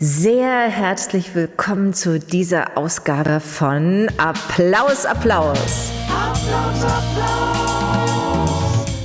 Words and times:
Sehr 0.00 0.68
herzlich 0.68 1.34
willkommen 1.34 1.92
zu 1.92 2.20
dieser 2.20 2.78
Ausgabe 2.78 3.40
von 3.40 4.06
Applaus, 4.16 5.04
Applaus. 5.04 5.90
Applaus, 6.06 6.84
Applaus. 6.84 8.06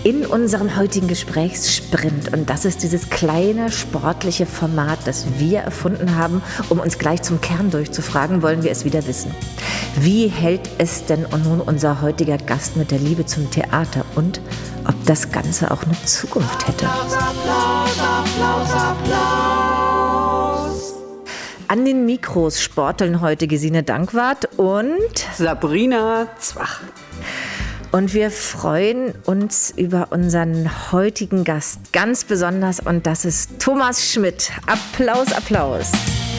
In 0.03 0.23
unserem 0.27 0.77
heutigen 0.77 1.07
Gesprächssprint, 1.07 2.31
und 2.31 2.47
das 2.47 2.65
ist 2.65 2.83
dieses 2.83 3.09
kleine 3.09 3.71
sportliche 3.71 4.45
Format, 4.45 4.99
das 5.05 5.25
wir 5.39 5.61
erfunden 5.61 6.15
haben, 6.15 6.43
um 6.69 6.79
uns 6.79 6.99
gleich 6.99 7.23
zum 7.23 7.41
Kern 7.41 7.71
durchzufragen, 7.71 8.43
wollen 8.43 8.61
wir 8.61 8.69
es 8.69 8.85
wieder 8.85 9.07
wissen. 9.07 9.33
Wie 9.99 10.27
hält 10.27 10.69
es 10.77 11.05
denn 11.05 11.25
nun 11.43 11.59
unser 11.61 12.01
heutiger 12.01 12.37
Gast 12.37 12.77
mit 12.77 12.91
der 12.91 12.99
Liebe 12.99 13.25
zum 13.25 13.49
Theater 13.49 14.05
und 14.13 14.41
ob 14.85 14.93
das 15.07 15.31
Ganze 15.31 15.71
auch 15.71 15.81
eine 15.85 15.99
Zukunft 16.05 16.67
hätte? 16.67 16.85
Applaus, 16.85 17.13
Applaus, 17.15 17.99
Applaus, 17.99 18.71
Applaus. 18.73 19.72
An 21.73 21.85
den 21.85 22.05
Mikros 22.05 22.61
sporteln 22.61 23.19
heute 23.19 23.47
Gesine 23.47 23.81
Dankwart 23.81 24.59
und 24.59 25.09
Sabrina 25.35 26.27
Zwach. 26.37 26.81
Und 27.91 28.13
wir 28.13 28.29
freuen 28.29 29.15
uns 29.25 29.73
über 29.75 30.09
unseren 30.11 30.69
heutigen 30.91 31.43
Gast 31.43 31.91
ganz 31.91 32.25
besonders 32.25 32.79
und 32.79 33.07
das 33.07 33.25
ist 33.25 33.59
Thomas 33.59 34.07
Schmidt. 34.07 34.51
Applaus, 34.67 35.33
Applaus. 35.33 35.91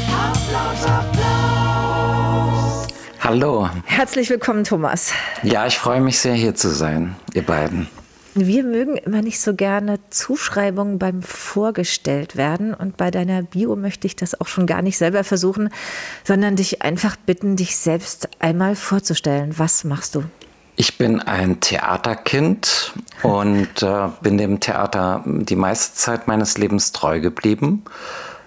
Applaus, 0.06 0.86
Applaus. 0.86 2.86
Hallo. 3.18 3.68
Herzlich 3.86 4.30
willkommen, 4.30 4.62
Thomas. 4.62 5.10
Ja, 5.42 5.66
ich 5.66 5.76
freue 5.76 6.00
mich 6.00 6.20
sehr, 6.20 6.34
hier 6.34 6.54
zu 6.54 6.68
sein, 6.68 7.16
ihr 7.32 7.42
beiden. 7.42 7.88
Wir 8.36 8.64
mögen 8.64 8.96
immer 8.96 9.22
nicht 9.22 9.40
so 9.40 9.54
gerne 9.54 10.00
Zuschreibungen 10.10 10.98
beim 10.98 11.22
Vorgestellt 11.22 12.34
werden. 12.34 12.74
Und 12.74 12.96
bei 12.96 13.12
deiner 13.12 13.42
Bio 13.42 13.76
möchte 13.76 14.08
ich 14.08 14.16
das 14.16 14.40
auch 14.40 14.48
schon 14.48 14.66
gar 14.66 14.82
nicht 14.82 14.98
selber 14.98 15.22
versuchen, 15.22 15.70
sondern 16.24 16.56
dich 16.56 16.82
einfach 16.82 17.14
bitten, 17.14 17.54
dich 17.54 17.76
selbst 17.76 18.28
einmal 18.40 18.74
vorzustellen. 18.74 19.56
Was 19.56 19.84
machst 19.84 20.16
du? 20.16 20.24
Ich 20.74 20.98
bin 20.98 21.20
ein 21.20 21.60
Theaterkind 21.60 22.94
und 23.22 23.82
äh, 23.84 24.08
bin 24.20 24.36
dem 24.36 24.58
Theater 24.58 25.22
die 25.24 25.54
meiste 25.54 25.94
Zeit 25.94 26.26
meines 26.26 26.58
Lebens 26.58 26.90
treu 26.90 27.20
geblieben. 27.20 27.84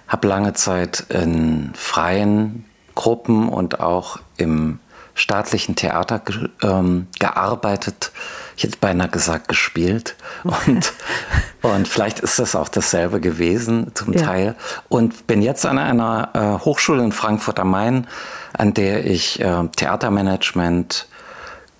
Habe 0.09 0.27
lange 0.27 0.51
Zeit 0.51 1.05
in 1.07 1.71
freien 1.75 2.65
Gruppen 2.93 3.47
und 3.47 3.79
auch 3.79 4.19
im 4.35 4.79
staatlichen 5.13 5.77
Theater 5.77 6.21
ähm, 6.61 7.07
gearbeitet 7.19 8.11
ich 8.57 8.63
hätte 8.63 8.77
beinahe 8.81 9.07
gesagt, 9.07 9.47
gespielt. 9.47 10.15
Und, 10.43 10.91
und 11.61 11.87
vielleicht 11.87 12.19
ist 12.19 12.39
das 12.39 12.55
auch 12.55 12.69
dasselbe 12.69 13.21
gewesen 13.21 13.91
zum 13.93 14.13
ja. 14.13 14.23
Teil. 14.23 14.55
Und 14.89 15.27
bin 15.27 15.43
jetzt 15.43 15.65
an 15.65 15.77
einer 15.77 16.29
äh, 16.33 16.65
Hochschule 16.65 17.03
in 17.03 17.11
Frankfurt 17.11 17.59
am 17.59 17.69
Main, 17.69 18.07
an 18.53 18.73
der 18.73 19.05
ich 19.05 19.39
äh, 19.39 19.67
Theatermanagement, 19.75 21.07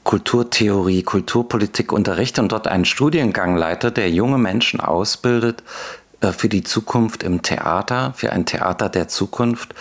Kulturtheorie, 0.04 1.02
Kulturpolitik 1.02 1.92
unterrichte 1.92 2.42
und 2.42 2.52
dort 2.52 2.68
einen 2.68 2.86
Studiengang 2.86 3.58
leite, 3.58 3.92
der 3.92 4.12
junge 4.12 4.38
Menschen 4.38 4.80
ausbildet 4.80 5.64
äh, 6.22 6.32
für 6.32 6.48
die 6.48 6.64
Zukunft 6.64 7.24
im 7.24 7.42
Theater, 7.42 8.14
für 8.16 8.32
ein 8.32 8.46
Theater 8.46 8.90
der 8.90 9.08
Zukunft 9.08 9.74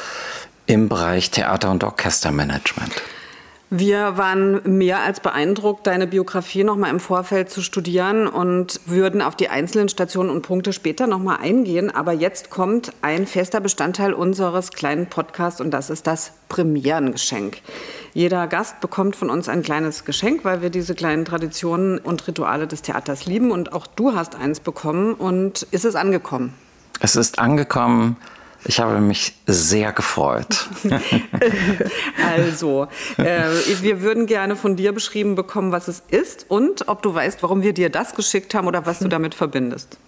im 0.64 0.88
Bereich 0.88 1.30
Theater- 1.30 1.70
und 1.70 1.84
Orchestermanagement. 1.84 2.90
Wir 3.68 4.16
waren 4.16 4.60
mehr 4.78 5.00
als 5.00 5.18
beeindruckt, 5.18 5.88
deine 5.88 6.06
Biografie 6.06 6.62
noch 6.62 6.76
mal 6.76 6.88
im 6.88 7.00
Vorfeld 7.00 7.50
zu 7.50 7.62
studieren 7.62 8.28
und 8.28 8.80
würden 8.86 9.20
auf 9.20 9.34
die 9.34 9.48
einzelnen 9.48 9.88
Stationen 9.88 10.30
und 10.30 10.42
Punkte 10.42 10.72
später 10.72 11.08
noch 11.08 11.18
mal 11.18 11.36
eingehen. 11.36 11.90
Aber 11.92 12.12
jetzt 12.12 12.48
kommt 12.48 12.92
ein 13.02 13.26
fester 13.26 13.60
Bestandteil 13.60 14.12
unseres 14.12 14.70
kleinen 14.70 15.06
Podcasts 15.06 15.60
und 15.60 15.72
das 15.72 15.90
ist 15.90 16.06
das 16.06 16.30
Premierengeschenk. 16.48 17.58
Jeder 18.14 18.46
Gast 18.46 18.80
bekommt 18.80 19.16
von 19.16 19.30
uns 19.30 19.48
ein 19.48 19.64
kleines 19.64 20.04
Geschenk, 20.04 20.44
weil 20.44 20.62
wir 20.62 20.70
diese 20.70 20.94
kleinen 20.94 21.24
Traditionen 21.24 21.98
und 21.98 22.28
Rituale 22.28 22.68
des 22.68 22.82
Theaters 22.82 23.26
lieben. 23.26 23.50
Und 23.50 23.72
auch 23.72 23.88
du 23.88 24.14
hast 24.14 24.36
eins 24.36 24.60
bekommen. 24.60 25.12
Und 25.12 25.62
ist 25.72 25.84
es 25.84 25.96
angekommen? 25.96 26.54
Es 27.00 27.16
ist 27.16 27.40
angekommen. 27.40 28.16
Ich 28.68 28.80
habe 28.80 29.00
mich 29.00 29.34
sehr 29.46 29.92
gefreut. 29.92 30.68
also, 32.36 32.88
äh, 33.16 33.50
wir 33.80 34.02
würden 34.02 34.26
gerne 34.26 34.56
von 34.56 34.76
dir 34.76 34.92
beschrieben 34.92 35.34
bekommen, 35.36 35.72
was 35.72 35.88
es 35.88 36.02
ist 36.08 36.46
und 36.48 36.88
ob 36.88 37.02
du 37.02 37.14
weißt, 37.14 37.42
warum 37.42 37.62
wir 37.62 37.72
dir 37.72 37.90
das 37.90 38.14
geschickt 38.14 38.54
haben 38.54 38.66
oder 38.66 38.84
was 38.84 38.98
du 38.98 39.08
damit 39.08 39.34
verbindest. 39.34 39.98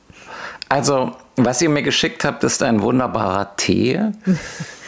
Also, 0.68 1.12
was 1.36 1.62
ihr 1.62 1.70
mir 1.70 1.82
geschickt 1.82 2.24
habt, 2.24 2.44
ist 2.44 2.62
ein 2.62 2.82
wunderbarer 2.82 3.56
Tee, 3.56 4.00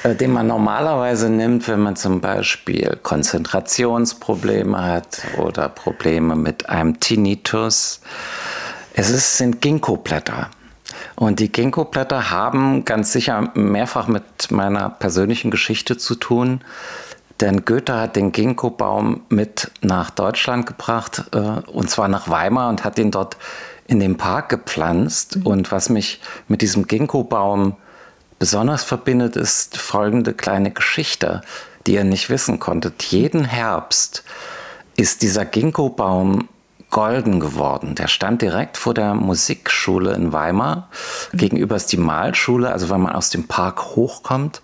äh, 0.02 0.14
den 0.14 0.32
man 0.32 0.46
normalerweise 0.46 1.30
nimmt, 1.30 1.68
wenn 1.68 1.80
man 1.80 1.96
zum 1.96 2.20
Beispiel 2.20 2.98
Konzentrationsprobleme 3.02 4.82
hat 4.82 5.22
oder 5.38 5.68
Probleme 5.68 6.36
mit 6.36 6.68
einem 6.68 7.00
Tinnitus. 7.00 8.00
Es 8.94 9.10
ist, 9.10 9.38
sind 9.38 9.60
Ginkgo-Blätter. 9.60 10.50
Und 11.20 11.38
die 11.38 11.52
Ginkgo-Blätter 11.52 12.30
haben 12.30 12.86
ganz 12.86 13.12
sicher 13.12 13.50
mehrfach 13.52 14.08
mit 14.08 14.50
meiner 14.50 14.88
persönlichen 14.88 15.50
Geschichte 15.50 15.98
zu 15.98 16.14
tun. 16.14 16.62
Denn 17.40 17.66
Goethe 17.66 17.94
hat 17.94 18.16
den 18.16 18.32
Ginkgo-Baum 18.32 19.20
mit 19.28 19.70
nach 19.82 20.08
Deutschland 20.08 20.64
gebracht, 20.64 21.24
äh, 21.34 21.38
und 21.38 21.90
zwar 21.90 22.08
nach 22.08 22.30
Weimar, 22.30 22.70
und 22.70 22.84
hat 22.84 22.98
ihn 22.98 23.10
dort 23.10 23.36
in 23.86 24.00
den 24.00 24.16
Park 24.16 24.48
gepflanzt. 24.48 25.36
Mhm. 25.36 25.46
Und 25.46 25.72
was 25.72 25.90
mich 25.90 26.22
mit 26.48 26.62
diesem 26.62 26.86
Ginkgo-Baum 26.86 27.76
besonders 28.38 28.82
verbindet, 28.82 29.36
ist 29.36 29.76
folgende 29.76 30.32
kleine 30.32 30.70
Geschichte, 30.70 31.42
die 31.86 31.96
ihr 31.96 32.04
nicht 32.04 32.30
wissen 32.30 32.60
konntet. 32.60 33.02
Jeden 33.02 33.44
Herbst 33.44 34.24
ist 34.96 35.20
dieser 35.20 35.44
Ginkgo-Baum 35.44 36.48
golden 36.90 37.40
geworden. 37.40 37.94
Der 37.94 38.08
stand 38.08 38.42
direkt 38.42 38.76
vor 38.76 38.94
der 38.94 39.14
Musikschule 39.14 40.12
in 40.14 40.32
Weimar. 40.32 40.88
Gegenüber 41.32 41.76
ist 41.76 41.92
die 41.92 41.96
Malschule, 41.96 42.72
also 42.72 42.90
wenn 42.90 43.00
man 43.00 43.14
aus 43.14 43.30
dem 43.30 43.46
Park 43.46 43.96
hochkommt. 43.96 44.60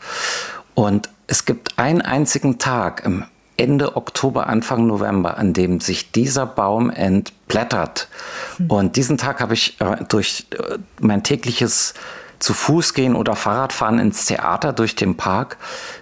Und 0.74 1.08
es 1.26 1.44
gibt 1.44 1.78
einen 1.78 2.02
einzigen 2.02 2.58
Tag 2.58 3.04
im 3.04 3.24
Ende 3.56 3.96
Oktober, 3.96 4.48
Anfang 4.48 4.86
November, 4.86 5.38
an 5.38 5.54
dem 5.54 5.80
sich 5.80 6.12
dieser 6.12 6.44
Baum 6.44 6.90
entblättert. 6.90 8.08
Mhm. 8.58 8.70
Und 8.70 8.96
diesen 8.96 9.16
Tag 9.16 9.40
habe 9.40 9.54
ich 9.54 9.80
äh, 9.80 10.04
durch 10.08 10.46
äh, 10.50 10.78
mein 11.00 11.22
tägliches 11.22 11.94
zu 12.38 12.52
Fuß 12.52 12.92
gehen 12.92 13.14
oder 13.14 13.34
Fahrradfahren 13.34 13.98
ins 13.98 14.26
Theater 14.26 14.74
durch 14.74 14.94
den 14.94 15.16
Park 15.16 15.56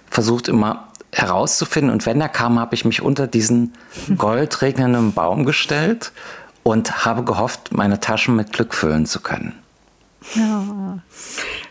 versucht 0.09 0.49
immer 0.49 0.89
herauszufinden. 1.15 1.91
Und 1.91 2.05
wenn 2.05 2.19
er 2.19 2.29
kam, 2.29 2.59
habe 2.59 2.75
ich 2.75 2.85
mich 2.85 3.01
unter 3.01 3.27
diesen 3.27 3.73
goldregnenden 4.17 5.13
Baum 5.13 5.45
gestellt 5.45 6.11
und 6.63 7.05
habe 7.05 7.23
gehofft, 7.23 7.73
meine 7.73 7.99
Taschen 7.99 8.35
mit 8.35 8.51
Glück 8.51 8.73
füllen 8.73 9.05
zu 9.05 9.21
können. 9.21 9.53
Ja. 10.33 10.99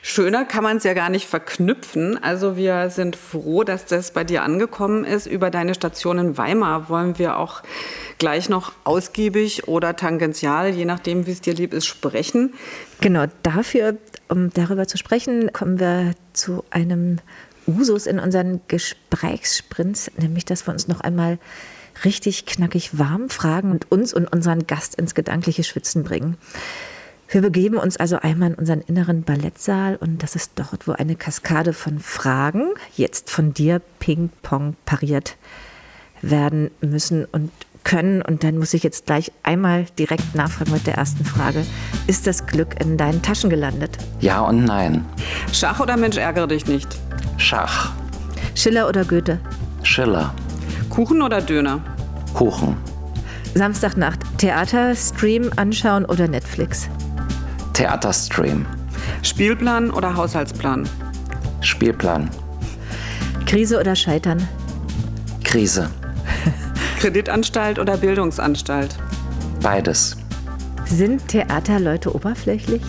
Schöner 0.01 0.45
kann 0.45 0.63
man 0.63 0.77
es 0.77 0.85
ja 0.85 0.95
gar 0.95 1.09
nicht 1.09 1.27
verknüpfen. 1.27 2.23
Also 2.23 2.57
wir 2.57 2.91
sind 2.91 3.17
froh, 3.17 3.65
dass 3.65 3.85
das 3.87 4.13
bei 4.13 4.23
dir 4.23 4.43
angekommen 4.43 5.05
ist. 5.05 5.27
Über 5.27 5.51
deine 5.51 5.75
Station 5.75 6.19
in 6.19 6.39
Weimar 6.39 6.89
wollen 6.89 7.19
wir 7.19 7.37
auch 7.37 7.63
gleich 8.19 8.49
noch 8.49 8.73
ausgiebig 8.85 9.67
oder 9.67 9.97
tangential, 9.97 10.71
je 10.71 10.85
nachdem, 10.85 11.27
wie 11.27 11.33
es 11.33 11.41
dir 11.41 11.55
lieb 11.55 11.75
ist, 11.75 11.87
sprechen. 11.87 12.55
Genau, 13.01 13.25
dafür, 13.43 13.97
um 14.29 14.51
darüber 14.51 14.87
zu 14.87 14.99
sprechen, 14.99 15.53
kommen 15.53 15.81
wir 15.81 16.13
zu 16.33 16.65
einem 16.71 17.19
Usus 17.67 18.07
in 18.07 18.19
unseren 18.19 18.61
Gesprächssprints, 18.69 20.11
nämlich 20.19 20.45
dass 20.45 20.67
wir 20.67 20.73
uns 20.73 20.89
noch 20.89 21.01
einmal 21.01 21.39
richtig 22.05 22.47
knackig 22.47 22.99
warm 22.99 23.29
fragen 23.29 23.71
und 23.71 23.91
uns 23.91 24.13
und 24.13 24.27
unseren 24.27 24.67
Gast 24.67 24.97
ins 24.97 25.15
gedankliche 25.15 25.65
Schwitzen 25.65 26.03
bringen. 26.05 26.37
Wir 27.29 27.41
begeben 27.41 27.79
uns 27.79 27.97
also 27.97 28.17
einmal 28.17 28.51
in 28.51 28.55
unseren 28.55 28.81
inneren 28.83 29.23
Ballettsaal 29.23 29.97
und 29.97 30.23
das 30.23 30.37
ist 30.37 30.53
dort, 30.57 30.87
wo 30.87 30.93
eine 30.93 31.17
Kaskade 31.17 31.73
von 31.73 31.99
Fragen 31.99 32.69
jetzt 32.97 33.31
von 33.31 33.55
dir 33.55 33.81
Ping-Pong 33.99 34.77
pariert 34.85 35.37
werden 36.23 36.71
müssen 36.81 37.25
und 37.25 37.51
können. 37.85 38.23
Und 38.23 38.43
dann 38.43 38.59
muss 38.59 38.75
ich 38.75 38.83
jetzt 38.83 39.07
gleich 39.07 39.31
einmal 39.43 39.87
direkt 39.99 40.35
nachfragen 40.35 40.73
mit 40.73 40.87
der 40.87 40.95
ersten 40.95 41.25
Frage. 41.25 41.65
Ist 42.07 42.27
das 42.27 42.47
Glück 42.47 42.81
in 42.81 42.97
deinen 42.97 43.23
Taschen 43.23 43.51
gelandet? 43.51 43.97
Ja 44.21 44.41
und 44.41 44.65
nein. 44.65 45.05
Schach 45.53 45.81
oder 45.81 45.97
Mensch 45.97 46.17
ärgere 46.17 46.49
dich 46.49 46.67
nicht? 46.67 46.89
Schach. 47.37 47.93
Schiller 48.55 48.89
oder 48.89 49.05
Goethe? 49.05 49.39
Schiller. 49.83 50.35
Kuchen 50.91 51.23
oder 51.23 51.41
Döner? 51.41 51.81
Kuchen. 52.35 52.77
Samstagnacht 53.55 54.21
Theater, 54.39 54.95
Stream 54.97 55.51
anschauen 55.57 56.05
oder 56.05 56.27
Netflix? 56.27 56.89
Theaterstream. 57.73 58.67
Spielplan 59.23 59.91
oder 59.91 60.17
Haushaltsplan? 60.17 60.89
Spielplan. 61.61 62.31
Krise 63.47 63.79
oder 63.79 63.95
Scheitern? 63.95 64.47
Krise. 65.45 65.91
Kreditanstalt 67.05 67.79
oder 67.79 67.99
Bildungsanstalt? 67.99 68.97
Beides. 69.61 70.17
Sind 70.87 71.29
Theaterleute 71.29 72.15
oberflächlich? 72.15 72.81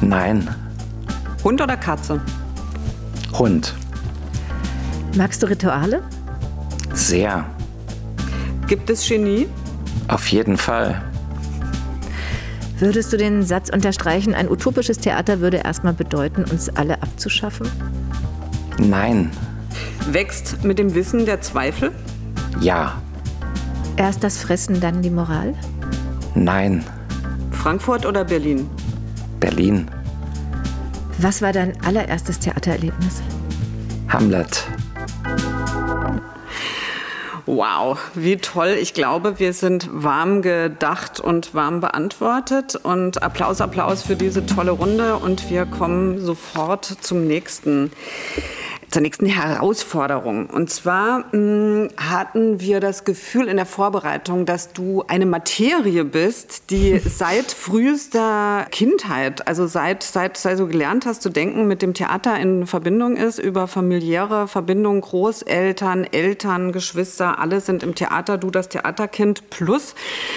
Nein. 0.00 0.48
Hund 1.42 1.60
oder 1.60 1.76
Katze? 1.76 2.20
Hund. 3.36 3.74
Magst 5.16 5.42
du 5.42 5.48
Rituale? 5.48 6.04
Sehr. 6.92 7.44
Gibt 8.68 8.88
es 8.88 9.08
Genie? 9.08 9.48
Auf 10.06 10.28
jeden 10.28 10.56
Fall. 10.56 11.02
Würdest 12.78 13.12
du 13.12 13.16
den 13.16 13.42
Satz 13.42 13.70
unterstreichen, 13.70 14.34
ein 14.34 14.48
utopisches 14.48 14.98
Theater 14.98 15.40
würde 15.40 15.56
erstmal 15.56 15.94
bedeuten, 15.94 16.44
uns 16.44 16.68
alle 16.68 17.02
abzuschaffen? 17.02 17.68
Nein. 18.78 19.32
Wächst 20.12 20.62
mit 20.62 20.78
dem 20.78 20.94
Wissen 20.94 21.26
der 21.26 21.40
Zweifel? 21.40 21.90
Ja. 22.58 23.00
Erst 23.96 24.24
das 24.24 24.38
Fressen, 24.38 24.80
dann 24.80 25.02
die 25.02 25.10
Moral? 25.10 25.54
Nein. 26.34 26.84
Frankfurt 27.52 28.06
oder 28.06 28.24
Berlin? 28.24 28.68
Berlin. 29.38 29.88
Was 31.18 31.42
war 31.42 31.52
dein 31.52 31.80
allererstes 31.84 32.38
Theatererlebnis? 32.38 33.22
Hamlet. 34.08 34.66
Wow, 37.46 37.98
wie 38.14 38.36
toll. 38.36 38.76
Ich 38.80 38.94
glaube, 38.94 39.38
wir 39.38 39.52
sind 39.52 39.88
warm 39.92 40.40
gedacht 40.40 41.20
und 41.20 41.52
warm 41.52 41.80
beantwortet. 41.80 42.76
Und 42.76 43.22
Applaus, 43.22 43.60
Applaus 43.60 44.02
für 44.02 44.16
diese 44.16 44.46
tolle 44.46 44.70
Runde. 44.70 45.16
Und 45.16 45.50
wir 45.50 45.66
kommen 45.66 46.24
sofort 46.24 46.84
zum 46.84 47.26
nächsten 47.26 47.90
zur 48.90 49.02
nächsten 49.02 49.26
Herausforderung. 49.26 50.46
Und 50.46 50.70
zwar 50.70 51.20
mh, 51.20 51.30
hm, 51.32 51.88
hatten 51.96 52.60
wir 52.60 52.80
das 52.80 53.04
Gefühl 53.04 53.46
in 53.46 53.56
der 53.56 53.66
Vorbereitung, 53.66 54.46
dass 54.46 54.72
du 54.72 55.04
eine 55.06 55.26
Materie 55.26 56.04
bist, 56.04 56.70
die 56.70 56.98
seit 57.04 57.52
frühester 57.52 58.66
Kindheit, 58.70 59.46
also 59.46 59.66
seit, 59.66 60.02
seit, 60.02 60.36
seit 60.36 60.58
du 60.58 60.66
gelernt 60.66 61.06
hast 61.06 61.22
zu 61.22 61.30
denken, 61.30 61.68
mit 61.68 61.82
dem 61.82 61.94
Theater 61.94 62.38
in 62.38 62.66
Verbindung 62.66 63.16
ist, 63.16 63.38
über 63.38 63.68
familiäre 63.68 64.48
Verbindungen, 64.48 65.00
Großeltern, 65.00 66.04
Eltern, 66.04 66.72
Geschwister, 66.72 67.38
alle 67.38 67.60
sind 67.60 67.82
im 67.82 67.94
Theater, 67.94 68.38
du 68.38 68.50
das 68.50 68.68
Theaterkind 68.68 69.50
plus. 69.50 69.94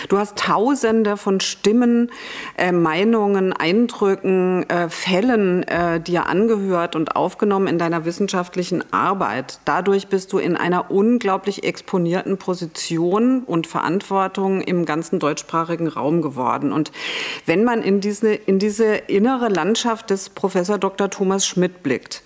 Du 0.09 0.17
hast 0.17 0.37
tausende 0.37 1.17
von 1.17 1.39
Stimmen, 1.39 2.11
äh, 2.57 2.71
Meinungen, 2.71 3.53
Eindrücken, 3.53 4.69
äh, 4.69 4.89
Fällen 4.89 5.63
äh, 5.63 5.99
dir 5.99 6.27
angehört 6.27 6.95
und 6.95 7.15
aufgenommen 7.15 7.67
in 7.67 7.79
deiner 7.79 8.05
Wissenschaft 8.05 8.42
wissenschaftlichen 8.43 8.83
Arbeit. 8.91 9.59
Dadurch 9.63 10.07
bist 10.07 10.33
du 10.33 10.37
in 10.37 10.57
einer 10.57 10.91
unglaublich 10.91 11.63
exponierten 11.63 12.37
Position 12.37 13.43
und 13.43 13.67
Verantwortung 13.67 14.59
im 14.61 14.85
ganzen 14.85 15.19
deutschsprachigen 15.19 15.87
Raum 15.87 16.21
geworden. 16.21 16.73
Und 16.73 16.91
wenn 17.45 17.63
man 17.63 17.81
in 17.81 18.01
diese, 18.01 18.33
in 18.33 18.59
diese 18.59 18.95
innere 18.95 19.47
Landschaft 19.47 20.09
des 20.09 20.29
Professor 20.29 20.77
Dr. 20.77 21.09
Thomas 21.09 21.47
Schmidt 21.47 21.83
blickt, 21.83 22.21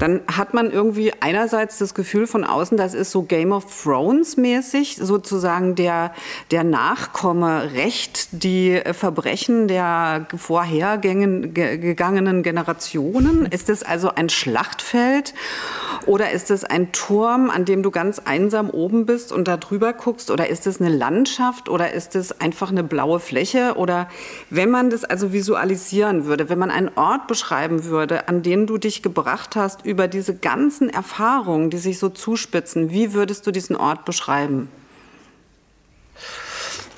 dann 0.00 0.22
hat 0.26 0.54
man 0.54 0.72
irgendwie 0.72 1.12
einerseits 1.20 1.78
das 1.78 1.94
Gefühl 1.94 2.26
von 2.26 2.42
außen, 2.44 2.76
das 2.76 2.94
ist 2.94 3.12
so 3.12 3.22
Game 3.22 3.52
of 3.52 3.84
Thrones 3.84 4.36
mäßig, 4.36 4.96
sozusagen 4.96 5.76
der, 5.76 6.12
der 6.50 6.64
Nachkomme 6.64 7.74
recht 7.74 8.28
die 8.32 8.80
Verbrechen 8.92 9.68
der 9.68 10.26
vorhergegangenen 10.34 12.42
Generationen. 12.42 13.46
Ist 13.46 13.70
es 13.70 13.84
also 13.84 14.10
ein 14.14 14.28
Schlachtfeld 14.28 15.32
oder 16.06 16.30
ist 16.30 16.50
es 16.50 16.64
ein 16.64 16.92
Turm, 16.92 17.50
an 17.50 17.64
dem 17.64 17.82
du 17.82 17.90
ganz 17.90 18.20
einsam 18.20 18.70
oben 18.70 19.06
bist 19.06 19.32
und 19.32 19.46
da 19.46 19.56
drüber 19.56 19.92
guckst? 19.92 20.30
Oder 20.30 20.48
ist 20.48 20.66
es 20.66 20.80
eine 20.80 20.90
Landschaft? 20.90 21.68
Oder 21.68 21.92
ist 21.92 22.16
es 22.16 22.40
einfach 22.40 22.70
eine 22.70 22.82
blaue 22.82 23.20
Fläche? 23.20 23.74
Oder 23.76 24.08
wenn 24.48 24.70
man 24.70 24.90
das 24.90 25.04
also 25.04 25.32
visualisieren 25.32 26.24
würde, 26.24 26.48
wenn 26.48 26.58
man 26.58 26.70
einen 26.70 26.90
Ort 26.96 27.26
beschreiben 27.26 27.84
würde, 27.84 28.28
an 28.28 28.42
den 28.42 28.66
du 28.66 28.78
dich 28.78 29.02
gebracht 29.02 29.56
hast 29.56 29.84
über 29.84 30.08
diese 30.08 30.34
ganzen 30.34 30.88
Erfahrungen, 30.88 31.70
die 31.70 31.78
sich 31.78 31.98
so 31.98 32.08
zuspitzen, 32.08 32.90
wie 32.90 33.12
würdest 33.12 33.46
du 33.46 33.50
diesen 33.50 33.76
Ort 33.76 34.04
beschreiben? 34.04 34.68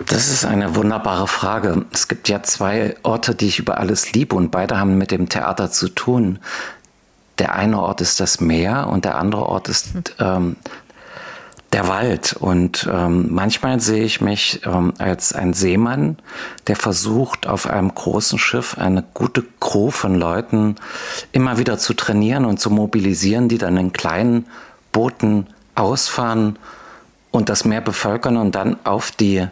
Das 0.07 0.29
ist 0.29 0.45
eine 0.45 0.75
wunderbare 0.75 1.29
Frage. 1.29 1.85
Es 1.93 2.09
gibt 2.09 2.29
ja 2.29 2.43
zwei 2.43 2.97
Orte, 3.03 3.35
die 3.35 3.47
ich 3.47 3.59
über 3.59 3.79
alles 3.79 4.13
liebe 4.13 4.35
und 4.35 4.51
beide 4.51 4.79
haben 4.79 4.97
mit 4.99 5.11
dem 5.11 5.29
Theater 5.29 5.71
zu 5.71 5.89
tun 5.89 6.39
der 7.39 7.55
eine 7.55 7.81
Ort 7.81 8.01
ist 8.01 8.21
das 8.21 8.41
Meer 8.41 8.89
und 8.89 9.05
der 9.05 9.17
andere 9.17 9.47
Ort 9.47 9.69
ist 9.69 9.93
ähm, 10.19 10.57
der 11.73 11.89
Wald. 11.89 12.35
Und 12.35 12.89
ähm, 12.93 13.29
manchmal 13.31 13.81
sehe 13.81 14.05
ich 14.05 14.21
mich 14.21 14.61
ähm, 14.67 14.93
als 14.99 15.33
ein 15.33 15.55
Seemann, 15.55 16.19
der 16.67 16.77
versucht, 16.77 17.47
auf 17.47 17.67
einem 17.67 17.95
großen 17.95 18.39
Schiff 18.39 18.77
eine 18.79 19.03
gute 19.15 19.45
Crew 19.61 19.91
von 19.91 20.15
Leuten 20.15 20.77
immer 21.33 21.59
wieder 21.59 21.79
zu 21.79 21.95
trainieren 21.95 22.45
und 22.45 22.61
zu 22.61 22.71
mobilisieren, 22.71 23.49
die 23.49 23.59
dann 23.59 23.77
in 23.77 23.93
kleinen 23.93 24.47
Booten 24.93 25.47
ausfahren 25.75 26.59
und 27.31 27.49
das 27.49 27.65
Meer 27.65 27.81
bevölkern 27.81 28.37
und 28.37 28.55
dann 28.55 28.77
auf 28.85 29.11
die, 29.11 29.47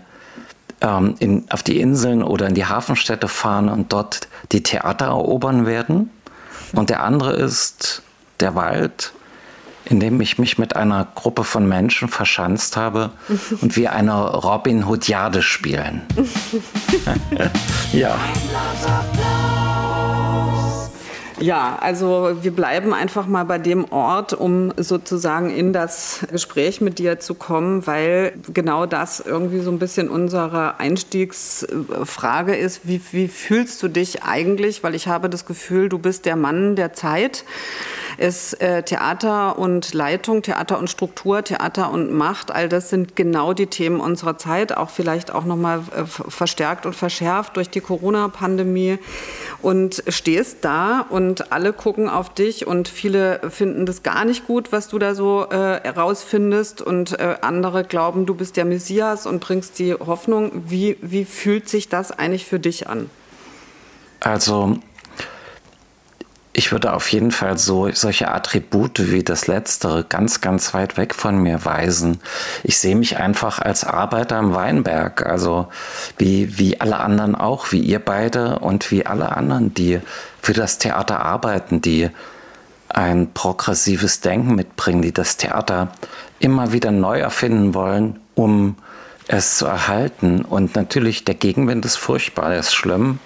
ähm, 0.82 1.14
in, 1.18 1.44
auf 1.50 1.62
die 1.62 1.80
Inseln 1.80 2.22
oder 2.22 2.46
in 2.46 2.54
die 2.54 2.66
Hafenstädte 2.66 3.28
fahren 3.28 3.70
und 3.70 3.92
dort 3.92 4.28
die 4.52 4.62
Theater 4.62 5.06
erobern 5.06 5.64
werden. 5.64 6.10
Und 6.72 6.90
der 6.90 7.02
andere 7.02 7.32
ist 7.32 8.02
der 8.40 8.54
Wald, 8.54 9.12
in 9.84 10.00
dem 10.00 10.20
ich 10.20 10.38
mich 10.38 10.58
mit 10.58 10.76
einer 10.76 11.06
Gruppe 11.14 11.44
von 11.44 11.68
Menschen 11.68 12.08
verschanzt 12.08 12.76
habe 12.76 13.10
und 13.60 13.76
wir 13.76 13.92
eine 13.92 14.30
Robin 14.30 14.86
Hoodiade 14.86 15.42
spielen. 15.42 16.02
ja. 17.92 18.16
Ja, 21.40 21.78
also 21.80 22.36
wir 22.42 22.50
bleiben 22.50 22.92
einfach 22.92 23.26
mal 23.26 23.44
bei 23.44 23.58
dem 23.58 23.90
Ort, 23.90 24.34
um 24.34 24.74
sozusagen 24.76 25.48
in 25.48 25.72
das 25.72 26.26
Gespräch 26.30 26.82
mit 26.82 26.98
dir 26.98 27.18
zu 27.18 27.34
kommen, 27.34 27.86
weil 27.86 28.34
genau 28.52 28.84
das 28.84 29.20
irgendwie 29.20 29.60
so 29.60 29.70
ein 29.70 29.78
bisschen 29.78 30.10
unsere 30.10 30.78
Einstiegsfrage 30.78 32.54
ist. 32.54 32.86
Wie, 32.86 33.00
wie 33.12 33.28
fühlst 33.28 33.82
du 33.82 33.88
dich 33.88 34.22
eigentlich? 34.22 34.84
Weil 34.84 34.94
ich 34.94 35.08
habe 35.08 35.30
das 35.30 35.46
Gefühl, 35.46 35.88
du 35.88 35.98
bist 35.98 36.26
der 36.26 36.36
Mann 36.36 36.76
der 36.76 36.92
Zeit 36.92 37.44
ist 38.20 38.60
äh, 38.60 38.82
Theater 38.82 39.58
und 39.58 39.94
Leitung, 39.94 40.42
Theater 40.42 40.78
und 40.78 40.90
Struktur, 40.90 41.42
Theater 41.42 41.90
und 41.90 42.12
Macht. 42.12 42.50
All 42.50 42.68
das 42.68 42.90
sind 42.90 43.16
genau 43.16 43.54
die 43.54 43.66
Themen 43.66 43.98
unserer 43.98 44.36
Zeit, 44.36 44.76
auch 44.76 44.90
vielleicht 44.90 45.32
auch 45.32 45.46
nochmal 45.46 45.80
äh, 45.96 46.04
verstärkt 46.04 46.84
und 46.84 46.94
verschärft 46.94 47.56
durch 47.56 47.70
die 47.70 47.80
Corona-Pandemie. 47.80 48.98
Und 49.62 50.02
stehst 50.08 50.58
da 50.62 51.06
und 51.08 51.50
alle 51.50 51.72
gucken 51.72 52.10
auf 52.10 52.32
dich 52.32 52.66
und 52.66 52.88
viele 52.88 53.40
finden 53.50 53.86
das 53.86 54.02
gar 54.02 54.26
nicht 54.26 54.46
gut, 54.46 54.70
was 54.70 54.88
du 54.88 54.98
da 54.98 55.14
so 55.14 55.46
äh, 55.50 55.80
und 56.84 57.18
äh, 57.18 57.36
andere 57.40 57.84
glauben, 57.84 58.26
du 58.26 58.34
bist 58.34 58.56
der 58.56 58.66
Messias 58.66 59.26
und 59.26 59.40
bringst 59.40 59.78
die 59.78 59.94
Hoffnung. 59.94 60.52
Wie, 60.66 60.98
wie 61.00 61.24
fühlt 61.24 61.68
sich 61.70 61.88
das 61.88 62.10
eigentlich 62.10 62.44
für 62.44 62.58
dich 62.58 62.86
an? 62.86 63.08
Also 64.20 64.78
ich 66.52 66.72
würde 66.72 66.92
auf 66.92 67.08
jeden 67.12 67.30
Fall 67.30 67.58
so 67.58 67.90
solche 67.92 68.28
Attribute 68.28 69.12
wie 69.12 69.22
das 69.22 69.46
letztere 69.46 70.04
ganz, 70.04 70.40
ganz 70.40 70.74
weit 70.74 70.96
weg 70.96 71.14
von 71.14 71.38
mir 71.38 71.64
weisen. 71.64 72.18
Ich 72.64 72.78
sehe 72.78 72.96
mich 72.96 73.18
einfach 73.18 73.60
als 73.60 73.84
Arbeiter 73.84 74.38
im 74.38 74.52
Weinberg, 74.54 75.24
also 75.24 75.68
wie, 76.18 76.58
wie 76.58 76.80
alle 76.80 76.98
anderen 76.98 77.36
auch, 77.36 77.70
wie 77.70 77.80
ihr 77.80 78.00
beide 78.00 78.58
und 78.58 78.90
wie 78.90 79.06
alle 79.06 79.36
anderen, 79.36 79.74
die 79.74 80.00
für 80.42 80.52
das 80.52 80.78
Theater 80.78 81.20
arbeiten, 81.24 81.82
die 81.82 82.10
ein 82.88 83.32
progressives 83.32 84.20
Denken 84.20 84.56
mitbringen, 84.56 85.02
die 85.02 85.12
das 85.12 85.36
Theater 85.36 85.92
immer 86.40 86.72
wieder 86.72 86.90
neu 86.90 87.20
erfinden 87.20 87.74
wollen, 87.74 88.18
um 88.34 88.74
es 89.32 89.58
zu 89.58 89.66
erhalten. 89.66 90.42
Und 90.42 90.74
natürlich, 90.74 91.24
der 91.24 91.34
Gegenwind 91.34 91.84
ist 91.84 91.96
furchtbar, 91.96 92.50
der 92.50 92.58
ist 92.58 92.74
schlimm. 92.74 93.20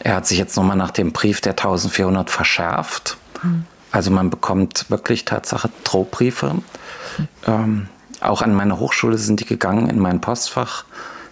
Er 0.00 0.16
hat 0.16 0.26
sich 0.26 0.38
jetzt 0.38 0.56
nochmal 0.56 0.76
nach 0.76 0.90
dem 0.90 1.12
Brief 1.12 1.40
der 1.40 1.52
1400 1.52 2.30
verschärft. 2.30 3.16
Mhm. 3.42 3.64
Also 3.90 4.10
man 4.10 4.28
bekommt 4.30 4.90
wirklich 4.90 5.24
Tatsache 5.24 5.70
Drohbriefe. 5.84 6.54
Mhm. 6.54 7.28
Ähm, 7.46 7.88
auch 8.20 8.42
an 8.42 8.54
meine 8.54 8.78
Hochschule 8.78 9.16
sind 9.16 9.40
die 9.40 9.46
gegangen, 9.46 9.88
in 9.88 9.98
mein 9.98 10.20
Postfach 10.20 10.84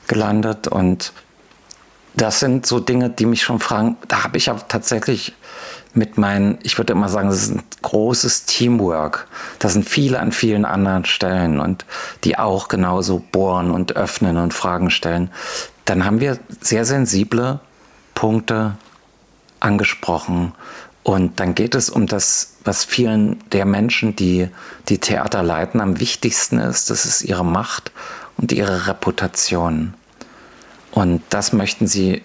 gelandet. 0.07 0.69
Und 0.69 1.13
das 2.21 2.41
sind 2.41 2.67
so 2.67 2.81
Dinge, 2.81 3.11
die 3.11 3.27
mich 3.27 3.43
schon 3.43 3.61
fragen. 3.61 3.97
Da 4.09 4.25
habe 4.25 4.37
ich 4.37 4.51
aber 4.51 4.67
tatsächlich 4.67 5.35
mit 5.95 6.19
meinen, 6.19 6.59
ich 6.63 6.77
würde 6.77 6.93
immer 6.93 7.09
sagen, 7.09 7.29
das 7.29 7.43
ist 7.43 7.55
ein 7.55 7.63
großes 7.83 8.45
Teamwork. 8.45 9.27
Da 9.59 9.69
sind 9.69 9.89
viele 9.89 10.21
an 10.21 10.33
vielen 10.33 10.65
anderen 10.65 11.05
Stellen 11.05 11.61
und 11.61 11.85
die 12.25 12.39
auch 12.39 12.69
genauso 12.69 13.23
bohren 13.33 13.71
und 13.71 13.97
öffnen 13.97 14.37
und 14.37 14.53
Fragen 14.53 14.91
stellen. 14.91 15.31
Dann 15.85 16.05
haben 16.05 16.21
wir 16.21 16.39
sehr 16.61 16.85
sensible 16.85 17.61
Punkte 18.15 18.77
angesprochen. 19.61 20.53
Und 21.03 21.41
dann 21.41 21.55
geht 21.55 21.75
es 21.75 21.89
um 21.89 22.07
das, 22.07 22.57
was 22.65 22.85
vielen 22.85 23.43
der 23.51 23.65
Menschen, 23.65 24.15
die 24.15 24.49
die 24.89 24.99
Theater 24.99 25.43
leiten, 25.43 25.81
am 25.81 26.01
wichtigsten 26.01 26.59
ist. 26.59 26.91
Das 26.91 27.07
ist 27.07 27.23
ihre 27.23 27.45
Macht 27.45 27.93
und 28.37 28.53
ihre 28.53 28.89
Reputation. 28.89 29.95
Und 30.93 31.23
das 31.31 31.53
möchten 31.53 31.87
sie 31.87 32.23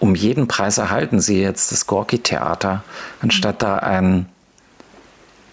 um 0.00 0.14
jeden 0.14 0.48
Preis 0.48 0.78
erhalten. 0.78 1.20
Sie 1.20 1.40
jetzt 1.40 1.72
das 1.72 1.86
Gorki-Theater, 1.86 2.82
anstatt 3.20 3.62
da 3.62 3.76
ein 3.76 4.26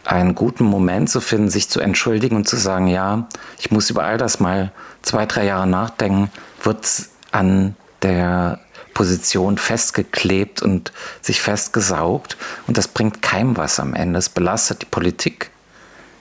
einen 0.03 0.35
guten 0.35 0.63
Moment 0.63 1.09
zu 1.09 1.21
finden, 1.21 1.49
sich 1.49 1.69
zu 1.69 1.79
entschuldigen 1.79 2.35
und 2.35 2.47
zu 2.47 2.57
sagen, 2.57 2.87
ja, 2.87 3.27
ich 3.59 3.71
muss 3.71 3.89
über 3.89 4.03
all 4.03 4.17
das 4.17 4.39
mal 4.39 4.71
zwei, 5.01 5.25
drei 5.25 5.45
Jahre 5.45 5.67
nachdenken, 5.67 6.31
wird 6.63 6.87
an 7.31 7.75
der 8.01 8.59
Position 8.93 9.57
festgeklebt 9.57 10.61
und 10.61 10.91
sich 11.21 11.41
festgesaugt. 11.41 12.37
Und 12.67 12.77
das 12.77 12.87
bringt 12.87 13.21
keinem 13.21 13.57
was 13.57 13.79
am 13.79 13.93
Ende. 13.93 14.19
Es 14.19 14.29
belastet 14.29 14.81
die 14.81 14.87
Politik, 14.87 15.51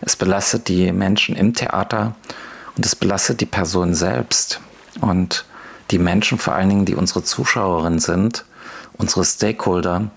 es 0.01 0.17
belastet 0.17 0.69
die 0.69 0.93
Menschen 0.93 1.37
im 1.37 1.55
Theater 1.55 2.15
und 2.77 2.87
es 2.87 2.95
belastet 2.95 3.41
die 3.41 3.47
Person 3.47 3.95
selbst. 3.95 4.61
Und 5.01 5.45
die 5.91 5.99
Menschen 5.99 6.39
vor 6.39 6.55
allen 6.55 6.69
Dingen, 6.69 6.85
die 6.85 6.95
unsere 6.95 7.25
Zuschauerinnen 7.25 7.99
sind, 7.99 8.45
unsere 8.97 9.25
Stakeholder, 9.25 10.11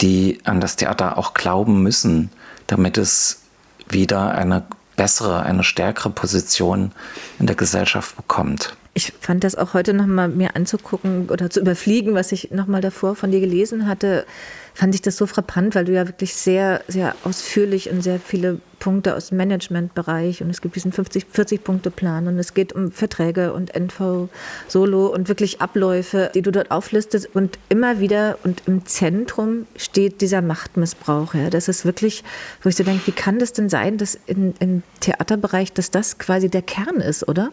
die 0.00 0.40
an 0.44 0.60
das 0.60 0.76
Theater 0.76 1.18
auch 1.18 1.34
glauben 1.34 1.82
müssen, 1.82 2.30
damit 2.66 2.98
es 2.98 3.42
wieder 3.88 4.32
eine 4.34 4.64
bessere, 4.96 5.42
eine 5.42 5.64
stärkere 5.64 6.10
Position 6.10 6.92
in 7.38 7.46
der 7.46 7.56
Gesellschaft 7.56 8.16
bekommt. 8.16 8.76
Ich 8.92 9.12
fand 9.20 9.44
das 9.44 9.54
auch 9.54 9.72
heute 9.74 9.94
nochmal 9.94 10.28
mir 10.28 10.56
anzugucken 10.56 11.30
oder 11.30 11.48
zu 11.48 11.60
überfliegen, 11.60 12.14
was 12.14 12.32
ich 12.32 12.50
nochmal 12.50 12.80
davor 12.80 13.14
von 13.14 13.30
dir 13.30 13.40
gelesen 13.40 13.86
hatte, 13.86 14.26
fand 14.74 14.94
ich 14.94 15.02
das 15.02 15.16
so 15.16 15.26
frappant, 15.26 15.74
weil 15.74 15.84
du 15.84 15.92
ja 15.92 16.06
wirklich 16.06 16.34
sehr, 16.34 16.82
sehr 16.88 17.14
ausführlich 17.24 17.90
und 17.90 18.02
sehr 18.02 18.18
viele 18.18 18.60
Punkte 18.78 19.14
aus 19.14 19.28
dem 19.28 19.36
Managementbereich 19.36 20.42
und 20.42 20.50
es 20.50 20.60
gibt 20.60 20.74
diesen 20.74 20.90
50, 20.90 21.26
40-Punkte-Plan 21.32 22.26
und 22.26 22.38
es 22.38 22.54
geht 22.54 22.72
um 22.72 22.90
Verträge 22.90 23.52
und 23.52 23.74
NV 23.74 24.28
Solo 24.68 25.06
und 25.08 25.28
wirklich 25.28 25.60
Abläufe, 25.60 26.30
die 26.34 26.42
du 26.42 26.50
dort 26.50 26.70
auflistest 26.70 27.28
und 27.34 27.58
immer 27.68 28.00
wieder 28.00 28.38
und 28.42 28.62
im 28.66 28.86
Zentrum 28.86 29.66
steht 29.76 30.20
dieser 30.20 30.40
Machtmissbrauch. 30.40 31.34
Ja. 31.34 31.50
Das 31.50 31.68
ist 31.68 31.84
wirklich, 31.84 32.24
wo 32.62 32.70
ich 32.70 32.76
so 32.76 32.84
denke, 32.84 33.06
wie 33.06 33.12
kann 33.12 33.38
das 33.38 33.52
denn 33.52 33.68
sein, 33.68 33.98
dass 33.98 34.18
im 34.26 34.82
Theaterbereich, 35.00 35.72
dass 35.72 35.90
das 35.90 36.18
quasi 36.18 36.48
der 36.48 36.62
Kern 36.62 36.96
ist, 36.96 37.28
oder? 37.28 37.50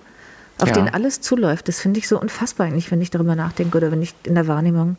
Auf 0.60 0.70
ja. 0.70 0.76
den 0.76 0.94
alles 0.94 1.22
zuläuft. 1.22 1.68
Das 1.68 1.80
finde 1.80 2.00
ich 2.00 2.08
so 2.08 2.20
unfassbar 2.20 2.68
eigentlich, 2.68 2.92
wenn 2.92 3.02
ich 3.02 3.12
darüber 3.12 3.36
nachdenke 3.36 3.78
oder 3.78 3.92
wenn 3.92 4.02
ich 4.02 4.14
in 4.24 4.36
der 4.36 4.48
Wahrnehmung. 4.48 4.98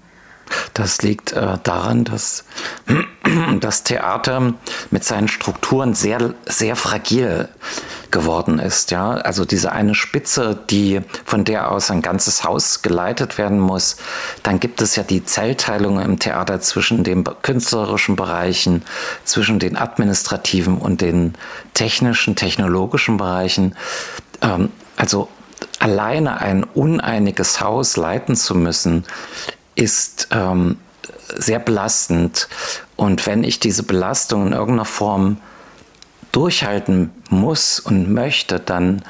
Das 0.75 1.03
liegt 1.03 1.33
äh, 1.33 1.59
daran, 1.63 2.05
dass 2.05 2.45
das 3.61 3.85
Theater 3.85 4.55
mit 4.91 5.05
seinen 5.05 5.29
Strukturen 5.29 5.95
sehr, 5.95 6.35
sehr 6.47 6.77
fragil 6.77 7.49
geworden 8.11 8.59
ist. 8.59 8.91
Ja? 8.91 9.13
Also 9.13 9.45
diese 9.45 9.73
eine 9.73 9.95
Spitze, 9.95 10.59
die 10.71 11.01
von 11.25 11.45
der 11.45 11.71
aus 11.71 11.91
ein 11.91 12.01
ganzes 12.03 12.45
Haus 12.45 12.83
geleitet 12.83 13.39
werden 13.39 13.59
muss. 13.59 13.97
Dann 14.43 14.61
gibt 14.61 14.81
es 14.81 14.97
ja 14.97 15.03
die 15.03 15.25
Zellteilung 15.25 16.01
im 16.01 16.19
Theater 16.19 16.61
zwischen 16.61 17.05
den 17.05 17.25
künstlerischen 17.43 18.17
Bereichen, 18.17 18.83
zwischen 19.25 19.59
den 19.59 19.77
administrativen 19.77 20.79
und 20.79 21.01
den 21.01 21.35
technischen, 21.75 22.37
technologischen 22.37 23.19
Bereichen. 23.19 23.77
Ähm, 24.41 24.71
also 24.97 25.29
alleine 25.79 26.41
ein 26.41 26.65
uneiniges 26.65 27.61
Haus 27.61 27.97
leiten 27.97 28.37
zu 28.37 28.55
müssen, 28.55 29.05
ist 29.75 30.29
ähm, 30.31 30.79
sehr 31.37 31.59
belastend. 31.59 32.49
Und 32.97 33.27
wenn 33.27 33.45
ich 33.45 33.61
diese 33.61 33.83
Belastung 33.83 34.49
in 34.49 34.53
irgendeiner 34.53 34.85
Form 34.85 35.39
durchhalten 36.33 37.11
muss 37.31 37.81
und 37.81 38.13
möchte, 38.13 38.61
dann 38.61 39.03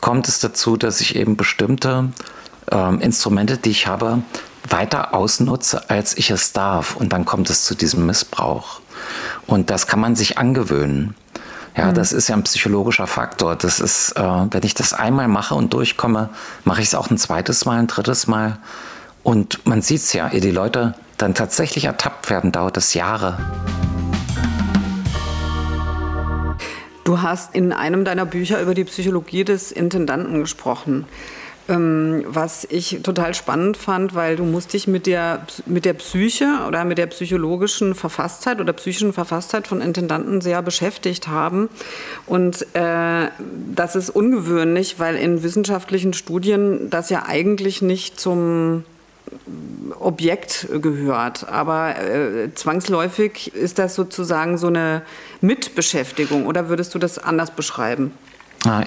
kommt 0.00 0.28
es 0.28 0.38
dazu, 0.38 0.76
dass 0.76 1.00
ich 1.00 1.16
eben 1.16 1.36
bestimmte 1.36 2.10
ähm, 2.70 3.00
Instrumente, 3.00 3.58
die 3.58 3.70
ich 3.70 3.86
habe, 3.86 4.22
weiter 4.68 5.14
ausnutze, 5.14 5.90
als 5.90 6.16
ich 6.16 6.30
es 6.30 6.52
darf. 6.52 6.96
Und 6.96 7.12
dann 7.12 7.24
kommt 7.24 7.50
es 7.50 7.64
zu 7.64 7.74
diesem 7.74 8.06
Missbrauch. 8.06 8.80
Und 9.46 9.70
das 9.70 9.86
kann 9.86 10.00
man 10.00 10.16
sich 10.16 10.38
angewöhnen. 10.38 11.14
Ja, 11.76 11.86
mhm. 11.86 11.94
das 11.94 12.12
ist 12.12 12.28
ja 12.28 12.36
ein 12.36 12.44
psychologischer 12.44 13.06
Faktor. 13.06 13.56
Das 13.56 13.80
ist, 13.80 14.12
äh, 14.12 14.22
wenn 14.22 14.62
ich 14.62 14.74
das 14.74 14.92
einmal 14.92 15.28
mache 15.28 15.54
und 15.54 15.72
durchkomme, 15.72 16.30
mache 16.64 16.80
ich 16.80 16.88
es 16.88 16.94
auch 16.94 17.10
ein 17.10 17.18
zweites 17.18 17.64
Mal, 17.64 17.78
ein 17.78 17.86
drittes 17.86 18.26
Mal. 18.26 18.58
Und 19.22 19.66
man 19.66 19.82
sieht 19.82 20.02
es 20.02 20.12
ja, 20.12 20.28
ehe 20.28 20.40
die 20.40 20.50
Leute 20.50 20.94
dann 21.18 21.34
tatsächlich 21.34 21.86
ertappt 21.86 22.30
werden, 22.30 22.52
dauert 22.52 22.76
es 22.76 22.94
Jahre. 22.94 23.38
Du 27.04 27.20
hast 27.20 27.54
in 27.54 27.72
einem 27.72 28.04
deiner 28.04 28.24
Bücher 28.24 28.60
über 28.60 28.74
die 28.74 28.84
Psychologie 28.84 29.44
des 29.44 29.72
Intendanten 29.72 30.40
gesprochen. 30.40 31.04
Ähm, 31.66 32.24
was 32.26 32.66
ich 32.68 33.00
total 33.02 33.32
spannend 33.32 33.78
fand, 33.78 34.14
weil 34.14 34.36
du 34.36 34.44
musst 34.44 34.74
dich 34.74 34.86
mit 34.86 35.06
der, 35.06 35.46
mit 35.64 35.86
der 35.86 35.94
Psyche 35.94 36.58
oder 36.68 36.84
mit 36.84 36.98
der 36.98 37.06
psychologischen 37.06 37.94
Verfasstheit 37.94 38.60
oder 38.60 38.74
psychischen 38.74 39.14
Verfasstheit 39.14 39.66
von 39.66 39.80
Intendanten 39.80 40.42
sehr 40.42 40.60
beschäftigt 40.60 41.26
haben. 41.28 41.70
Und 42.26 42.66
äh, 42.74 43.28
das 43.74 43.96
ist 43.96 44.10
ungewöhnlich, 44.10 44.98
weil 44.98 45.16
in 45.16 45.42
wissenschaftlichen 45.42 46.12
Studien 46.12 46.90
das 46.90 47.08
ja 47.08 47.24
eigentlich 47.26 47.80
nicht 47.80 48.20
zum 48.20 48.84
Objekt 49.98 50.68
gehört. 50.82 51.48
Aber 51.48 51.98
äh, 51.98 52.52
zwangsläufig 52.54 53.54
ist 53.54 53.78
das 53.78 53.94
sozusagen 53.94 54.58
so 54.58 54.66
eine 54.66 55.00
Mitbeschäftigung 55.40 56.44
oder 56.44 56.68
würdest 56.68 56.94
du 56.94 56.98
das 56.98 57.18
anders 57.18 57.52
beschreiben? 57.52 58.12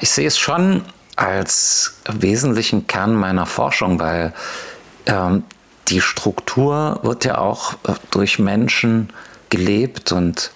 Ich 0.01 0.10
sehe 0.10 0.27
es 0.27 0.38
schon 0.38 0.84
als 1.17 1.95
wesentlichen 2.07 2.88
Kern 2.88 3.15
meiner 3.15 3.45
Forschung, 3.45 4.00
weil 4.00 4.33
ähm, 5.07 5.43
die 5.89 6.01
Struktur 6.01 7.00
wird 7.03 7.25
ja 7.25 7.39
auch 7.39 7.74
äh, 7.74 7.93
durch 8.12 8.39
Menschen 8.39 9.09
gelebt 9.50 10.12
und 10.12 10.51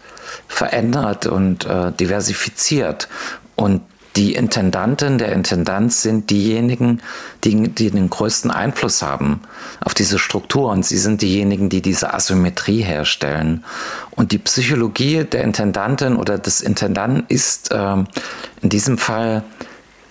verändert 0.47 1.25
und 1.25 1.65
äh, 1.65 1.91
diversifiziert. 1.91 3.09
Und 3.55 3.81
die 4.17 4.35
Intendantin, 4.35 5.17
der 5.17 5.31
Intendant 5.31 5.93
sind 5.93 6.29
diejenigen, 6.29 7.01
die, 7.45 7.69
die 7.69 7.89
den 7.89 8.09
größten 8.09 8.51
Einfluss 8.51 9.01
haben 9.01 9.41
auf 9.79 9.93
diese 9.93 10.19
Struktur 10.19 10.69
und 10.69 10.85
sie 10.85 10.97
sind 10.97 11.21
diejenigen, 11.21 11.69
die 11.69 11.81
diese 11.81 12.13
Asymmetrie 12.13 12.81
herstellen. 12.81 13.63
Und 14.11 14.33
die 14.33 14.37
Psychologie 14.37 15.23
der 15.23 15.43
Intendantin 15.43 16.17
oder 16.17 16.37
des 16.37 16.59
Intendanten 16.59 17.23
ist 17.29 17.71
äh, 17.71 18.03
in 18.61 18.69
diesem 18.69 18.97
Fall 18.97 19.43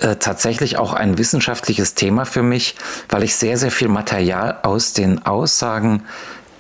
äh, 0.00 0.16
tatsächlich 0.16 0.78
auch 0.78 0.92
ein 0.92 1.18
wissenschaftliches 1.18 1.94
Thema 1.94 2.24
für 2.24 2.42
mich, 2.42 2.74
weil 3.08 3.22
ich 3.22 3.36
sehr, 3.36 3.56
sehr 3.56 3.70
viel 3.70 3.88
Material 3.88 4.58
aus 4.62 4.92
den 4.92 5.26
Aussagen 5.26 6.02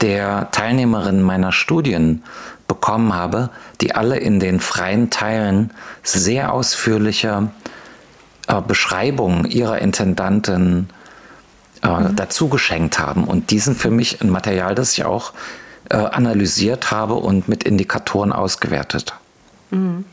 der 0.00 0.50
Teilnehmerinnen 0.50 1.22
meiner 1.22 1.52
Studien 1.52 2.22
bekommen 2.68 3.14
habe, 3.14 3.50
die 3.80 3.94
alle 3.94 4.16
in 4.16 4.40
den 4.40 4.60
freien 4.60 5.10
Teilen 5.10 5.72
sehr 6.02 6.52
ausführliche 6.52 7.50
äh, 8.46 8.60
Beschreibungen 8.60 9.44
ihrer 9.44 9.78
Intendanten 9.78 10.88
äh, 11.82 11.88
mhm. 11.88 12.16
dazu 12.16 12.48
geschenkt 12.48 12.98
haben. 12.98 13.24
Und 13.24 13.50
die 13.50 13.58
sind 13.58 13.76
für 13.76 13.90
mich 13.90 14.20
ein 14.20 14.30
Material, 14.30 14.74
das 14.74 14.92
ich 14.92 15.04
auch 15.04 15.32
äh, 15.88 15.96
analysiert 15.96 16.90
habe 16.90 17.14
und 17.14 17.48
mit 17.48 17.64
Indikatoren 17.64 18.32
ausgewertet. 18.32 19.14
Mhm. 19.70 20.04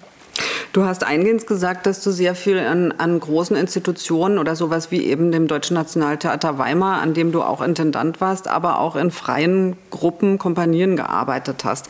Du 0.74 0.86
hast 0.86 1.04
eingehend 1.04 1.48
gesagt, 1.48 1.86
dass 1.86 2.04
du 2.04 2.12
sehr 2.12 2.36
viel 2.36 2.60
an, 2.60 2.92
an, 2.98 3.20
großen 3.20 3.56
Institutionen 3.56 4.38
oder 4.38 4.56
sowas 4.56 4.92
wie 4.92 5.04
eben 5.04 5.32
dem 5.32 5.48
Deutschen 5.48 5.74
Nationaltheater 5.74 6.58
Weimar, 6.58 7.02
an 7.02 7.14
dem 7.14 7.32
du 7.32 7.42
auch 7.42 7.62
Intendant 7.62 8.22
warst, 8.22 8.48
aber 8.48 8.80
auch 8.80 8.96
in 8.96 9.10
freien 9.10 9.76
Gruppen, 9.90 10.38
Kompanien 10.38 10.96
gearbeitet 10.96 11.66
hast. 11.66 11.90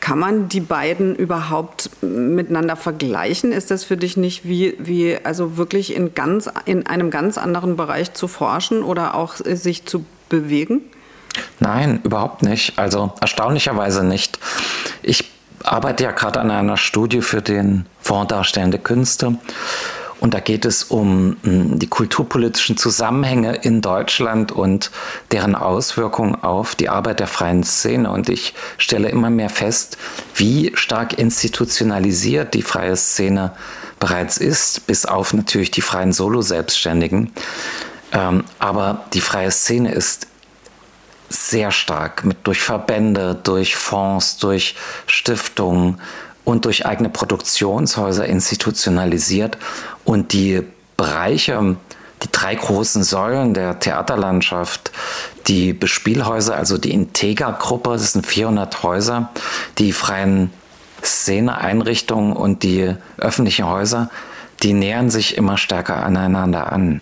Kann 0.00 0.18
man 0.18 0.48
die 0.48 0.60
beiden 0.60 1.16
überhaupt 1.16 1.90
miteinander 2.02 2.76
vergleichen? 2.76 3.52
Ist 3.52 3.70
das 3.70 3.84
für 3.84 3.96
dich 3.96 4.16
nicht 4.16 4.44
wie, 4.44 4.76
wie 4.78 5.16
also 5.24 5.56
wirklich 5.56 5.94
in, 5.94 6.14
ganz, 6.14 6.50
in 6.66 6.86
einem 6.86 7.10
ganz 7.10 7.38
anderen 7.38 7.76
Bereich 7.76 8.12
zu 8.12 8.28
forschen 8.28 8.82
oder 8.82 9.14
auch 9.14 9.36
sich 9.36 9.86
zu 9.86 10.04
bewegen? 10.28 10.82
Nein, 11.60 12.00
überhaupt 12.02 12.42
nicht. 12.42 12.78
Also 12.78 13.12
erstaunlicherweise 13.20 14.04
nicht. 14.04 14.38
Ich 15.02 15.35
arbeite 15.66 16.04
ja 16.04 16.12
gerade 16.12 16.40
an 16.40 16.50
einer 16.50 16.76
Studie 16.76 17.20
für 17.20 17.42
den 17.42 17.86
Fonds 18.00 18.28
Darstellende 18.28 18.78
Künste. 18.78 19.36
Und 20.18 20.32
da 20.32 20.40
geht 20.40 20.64
es 20.64 20.84
um 20.84 21.36
hm, 21.42 21.78
die 21.78 21.88
kulturpolitischen 21.88 22.76
Zusammenhänge 22.76 23.54
in 23.56 23.82
Deutschland 23.82 24.50
und 24.50 24.90
deren 25.30 25.54
Auswirkungen 25.54 26.34
auf 26.42 26.74
die 26.74 26.88
Arbeit 26.88 27.20
der 27.20 27.26
freien 27.26 27.64
Szene. 27.64 28.10
Und 28.10 28.28
ich 28.28 28.54
stelle 28.78 29.10
immer 29.10 29.28
mehr 29.28 29.50
fest, 29.50 29.98
wie 30.34 30.72
stark 30.74 31.18
institutionalisiert 31.18 32.54
die 32.54 32.62
freie 32.62 32.96
Szene 32.96 33.52
bereits 33.98 34.38
ist, 34.38 34.86
bis 34.86 35.04
auf 35.04 35.34
natürlich 35.34 35.70
die 35.70 35.82
freien 35.82 36.12
Solo-Selbstständigen. 36.12 37.32
Ähm, 38.12 38.44
aber 38.58 39.04
die 39.12 39.20
freie 39.20 39.50
Szene 39.50 39.92
ist 39.92 40.28
sehr 41.28 41.70
stark 41.70 42.24
mit, 42.24 42.46
durch 42.46 42.60
Verbände, 42.60 43.34
durch 43.34 43.76
Fonds, 43.76 44.38
durch 44.38 44.76
Stiftungen 45.06 46.00
und 46.44 46.64
durch 46.64 46.86
eigene 46.86 47.08
Produktionshäuser 47.08 48.26
institutionalisiert. 48.26 49.58
Und 50.04 50.32
die 50.32 50.62
Bereiche, 50.96 51.76
die 52.22 52.28
drei 52.32 52.54
großen 52.54 53.02
Säulen 53.02 53.54
der 53.54 53.78
Theaterlandschaft, 53.78 54.92
die 55.46 55.72
Bespielhäuser, 55.72 56.56
also 56.56 56.78
die 56.78 56.92
Integra-Gruppe, 56.92 57.90
das 57.90 58.12
sind 58.12 58.26
400 58.26 58.82
Häuser, 58.82 59.30
die 59.78 59.92
freien 59.92 60.50
Szeneeinrichtungen 61.02 62.32
und 62.32 62.62
die 62.62 62.94
öffentlichen 63.18 63.66
Häuser, 63.66 64.10
die 64.62 64.72
nähern 64.72 65.10
sich 65.10 65.36
immer 65.36 65.58
stärker 65.58 66.04
aneinander 66.04 66.72
an. 66.72 67.00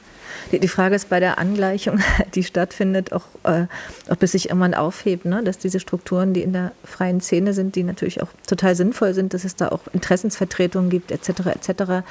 Die, 0.55 0.61
die 0.61 0.69
Frage 0.69 0.95
ist 0.95 1.09
bei 1.09 1.19
der 1.19 1.39
Angleichung, 1.39 1.99
die 2.35 2.45
stattfindet, 2.45 3.13
auch, 3.13 3.25
äh, 3.43 3.67
ob 4.09 4.23
es 4.23 4.31
sich 4.33 4.51
irgendwann 4.51 4.75
aufhebt, 4.75 5.25
ne? 5.25 5.43
dass 5.43 5.59
diese 5.59 5.81
Strukturen, 5.81 6.33
die 6.33 6.43
in 6.43 6.53
der 6.53 6.71
freien 6.85 7.21
Szene 7.21 7.53
sind, 7.53 7.75
die 7.75 7.83
natürlich 7.83 8.23
auch 8.23 8.29
total 8.47 8.77
sinnvoll 8.77 9.15
sind, 9.15 9.35
dass 9.35 9.43
es 9.45 9.57
da 9.57 9.71
auch 9.71 9.81
Interessensvertretungen 9.93 10.91
gibt, 10.91 11.11
etc., 11.11 11.47
etc., 11.47 12.05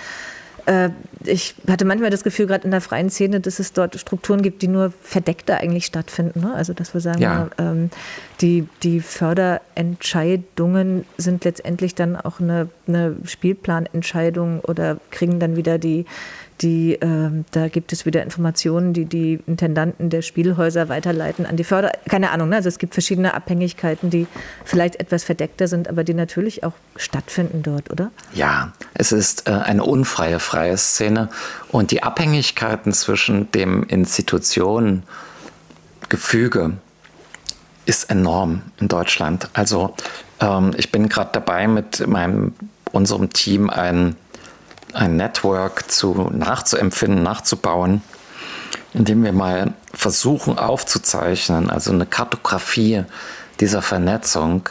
äh, 0.65 0.91
ich 1.25 1.55
hatte 1.69 1.83
manchmal 1.83 2.09
das 2.09 2.23
Gefühl, 2.23 2.47
gerade 2.47 2.63
in 2.63 2.71
der 2.71 2.79
freien 2.79 3.09
Szene, 3.09 3.41
dass 3.41 3.59
es 3.59 3.73
dort 3.73 3.99
Strukturen 3.99 4.41
gibt, 4.41 4.61
die 4.61 4.69
nur 4.69 4.93
verdeckter 5.01 5.57
eigentlich 5.57 5.85
stattfinden. 5.85 6.39
Ne? 6.41 6.53
Also 6.53 6.71
dass 6.73 6.93
wir 6.93 7.01
sagen, 7.01 7.21
ja. 7.21 7.49
ähm, 7.57 7.89
die, 8.39 8.65
die 8.81 9.01
Förderentscheidungen 9.01 11.03
sind 11.17 11.43
letztendlich 11.43 11.95
dann 11.95 12.15
auch 12.15 12.39
eine, 12.39 12.69
eine 12.87 13.17
Spielplanentscheidung 13.25 14.61
oder 14.61 14.99
kriegen 15.11 15.37
dann 15.39 15.57
wieder 15.57 15.77
die 15.77 16.05
die, 16.63 16.93
äh, 16.93 17.29
da 17.51 17.67
gibt 17.67 17.93
es 17.93 18.05
wieder 18.05 18.23
Informationen, 18.23 18.93
die 18.93 19.05
die 19.05 19.39
Intendanten 19.45 20.09
der 20.09 20.21
Spielhäuser 20.21 20.89
weiterleiten 20.89 21.45
an 21.45 21.57
die 21.57 21.63
Förder. 21.63 21.91
Keine 22.09 22.31
Ahnung, 22.31 22.49
ne? 22.49 22.55
also 22.55 22.69
es 22.69 22.79
gibt 22.79 22.93
verschiedene 22.93 23.33
Abhängigkeiten, 23.33 24.09
die 24.09 24.27
vielleicht 24.63 24.95
etwas 24.99 25.23
verdeckter 25.23 25.67
sind, 25.67 25.87
aber 25.89 26.03
die 26.03 26.13
natürlich 26.13 26.63
auch 26.63 26.73
stattfinden 26.95 27.61
dort, 27.63 27.91
oder? 27.91 28.11
Ja, 28.33 28.71
es 28.93 29.11
ist 29.11 29.47
äh, 29.47 29.51
eine 29.51 29.83
unfreie 29.83 30.39
freie 30.39 30.77
Szene 30.77 31.29
und 31.69 31.91
die 31.91 32.01
Abhängigkeiten 32.01 32.93
zwischen 32.93 33.51
dem 33.51 33.83
Institutionengefüge 33.83 35.03
ist 37.85 38.09
enorm 38.09 38.61
in 38.79 38.87
Deutschland. 38.87 39.49
Also 39.53 39.93
ähm, 40.39 40.71
ich 40.77 40.91
bin 40.91 41.09
gerade 41.09 41.31
dabei, 41.33 41.67
mit 41.67 42.07
meinem 42.07 42.53
unserem 42.93 43.33
Team 43.33 43.69
ein 43.69 44.15
ein 44.93 45.17
Network 45.17 45.91
zu, 45.91 46.29
nachzuempfinden, 46.31 47.23
nachzubauen, 47.23 48.01
indem 48.93 49.23
wir 49.23 49.33
mal 49.33 49.73
versuchen 49.93 50.57
aufzuzeichnen, 50.57 51.69
also 51.69 51.91
eine 51.91 52.05
Kartografie 52.05 53.03
dieser 53.59 53.81
Vernetzung. 53.81 54.69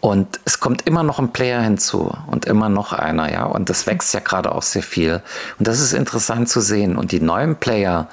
Und 0.00 0.40
es 0.44 0.60
kommt 0.60 0.86
immer 0.86 1.02
noch 1.02 1.18
ein 1.18 1.32
Player 1.32 1.60
hinzu 1.60 2.16
und 2.26 2.46
immer 2.46 2.68
noch 2.68 2.92
einer, 2.92 3.30
ja. 3.30 3.44
Und 3.44 3.68
das 3.68 3.86
wächst 3.86 4.14
ja 4.14 4.20
gerade 4.20 4.52
auch 4.52 4.62
sehr 4.62 4.82
viel. 4.82 5.20
Und 5.58 5.68
das 5.68 5.80
ist 5.80 5.92
interessant 5.92 6.48
zu 6.48 6.60
sehen. 6.60 6.96
Und 6.96 7.12
die 7.12 7.20
neuen 7.20 7.56
Player, 7.56 8.08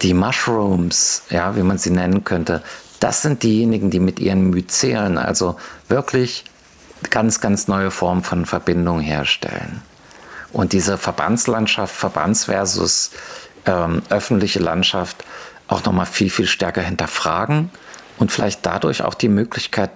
die 0.00 0.14
Mushrooms, 0.14 1.24
ja, 1.28 1.54
wie 1.54 1.62
man 1.62 1.76
sie 1.76 1.90
nennen 1.90 2.24
könnte, 2.24 2.62
das 3.00 3.22
sind 3.22 3.42
diejenigen, 3.42 3.90
die 3.90 4.00
mit 4.00 4.20
ihren 4.20 4.50
Myzelen 4.50 5.18
also 5.18 5.56
wirklich 5.88 6.44
ganz, 7.10 7.40
ganz 7.40 7.68
neue 7.68 7.90
Formen 7.90 8.24
von 8.24 8.46
Verbindung 8.46 9.00
herstellen 9.00 9.82
und 10.52 10.72
diese 10.72 10.98
Verbandslandschaft, 10.98 11.94
Verbands 11.94 12.44
versus 12.44 13.10
ähm, 13.66 14.02
öffentliche 14.08 14.58
Landschaft 14.58 15.24
auch 15.66 15.84
nochmal 15.84 16.06
viel, 16.06 16.30
viel 16.30 16.46
stärker 16.46 16.82
hinterfragen 16.82 17.70
und 18.18 18.32
vielleicht 18.32 18.64
dadurch 18.64 19.02
auch 19.02 19.14
die 19.14 19.28
Möglichkeit 19.28 19.90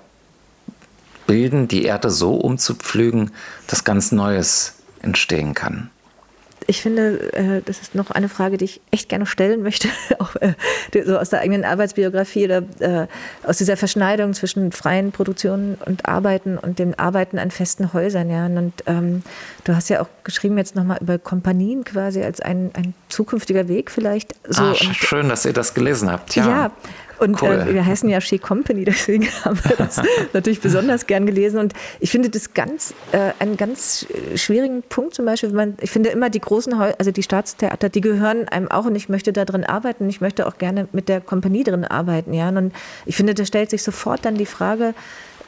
bilden, 1.26 1.68
die 1.68 1.84
Erde 1.84 2.10
so 2.10 2.34
umzupflügen, 2.34 3.30
dass 3.66 3.84
ganz 3.84 4.12
Neues 4.12 4.74
entstehen 5.00 5.54
kann 5.54 5.90
ich 6.66 6.82
finde, 6.82 7.32
äh, 7.32 7.62
das 7.64 7.80
ist 7.80 7.94
noch 7.94 8.10
eine 8.10 8.28
Frage, 8.28 8.56
die 8.56 8.64
ich 8.64 8.80
echt 8.90 9.08
gerne 9.08 9.26
stellen 9.26 9.62
möchte, 9.62 9.88
auch 10.18 10.36
äh, 10.36 10.54
so 11.04 11.18
aus 11.18 11.30
der 11.30 11.40
eigenen 11.40 11.64
Arbeitsbiografie 11.64 12.44
oder 12.44 12.62
äh, 12.80 13.06
aus 13.44 13.58
dieser 13.58 13.76
Verschneidung 13.76 14.34
zwischen 14.34 14.72
freien 14.72 15.12
Produktionen 15.12 15.76
und 15.84 16.06
Arbeiten 16.06 16.58
und 16.58 16.78
dem 16.78 16.94
Arbeiten 16.96 17.38
an 17.38 17.50
festen 17.50 17.92
Häusern. 17.92 18.30
Ja. 18.30 18.46
Und 18.46 18.72
ähm, 18.86 19.22
du 19.64 19.74
hast 19.74 19.88
ja 19.88 20.02
auch 20.02 20.08
geschrieben 20.24 20.58
jetzt 20.58 20.76
nochmal 20.76 20.98
über 21.00 21.18
Kompanien 21.18 21.84
quasi 21.84 22.22
als 22.22 22.40
ein, 22.40 22.70
ein 22.74 22.94
zukünftiger 23.08 23.68
Weg 23.68 23.90
vielleicht. 23.90 24.34
So. 24.48 24.62
Ah, 24.62 24.74
schön, 24.74 25.28
dass 25.28 25.44
ihr 25.44 25.52
das 25.52 25.74
gelesen 25.74 26.10
habt. 26.10 26.34
Ja, 26.34 26.48
ja 26.48 26.72
und 27.22 27.40
äh, 27.40 27.46
cool. 27.46 27.68
äh, 27.70 27.74
wir 27.74 27.86
heißen 27.86 28.08
ja 28.08 28.20
She 28.20 28.38
Company, 28.38 28.84
deswegen 28.86 29.26
haben 29.44 29.58
wir 29.64 29.76
das 29.76 30.00
natürlich 30.32 30.60
besonders 30.60 31.06
gern 31.06 31.26
gelesen. 31.26 31.58
Und 31.58 31.72
ich 32.00 32.10
finde 32.10 32.28
das 32.28 32.54
ganz, 32.54 32.94
äh, 33.12 33.32
einen 33.38 33.56
ganz 33.56 34.06
schwierigen 34.34 34.82
Punkt 34.82 35.14
zum 35.14 35.24
Beispiel, 35.24 35.50
man, 35.50 35.76
ich 35.80 35.90
finde 35.90 36.10
immer 36.10 36.30
die 36.30 36.40
großen, 36.40 36.78
Heu 36.78 36.92
also 36.98 37.10
die 37.10 37.22
Staatstheater, 37.22 37.88
die 37.88 38.00
gehören 38.00 38.48
einem 38.48 38.70
auch 38.70 38.84
und 38.84 38.94
ich 38.94 39.08
möchte 39.08 39.32
da 39.32 39.44
drin 39.44 39.64
arbeiten. 39.64 40.08
Ich 40.08 40.20
möchte 40.20 40.46
auch 40.46 40.58
gerne 40.58 40.88
mit 40.92 41.08
der 41.08 41.20
Kompanie 41.20 41.64
drin 41.64 41.84
arbeiten. 41.84 42.34
Ja? 42.34 42.48
Und 42.48 42.72
ich 43.06 43.16
finde, 43.16 43.34
da 43.34 43.44
stellt 43.44 43.70
sich 43.70 43.82
sofort 43.82 44.24
dann 44.24 44.36
die 44.36 44.46
Frage, 44.46 44.94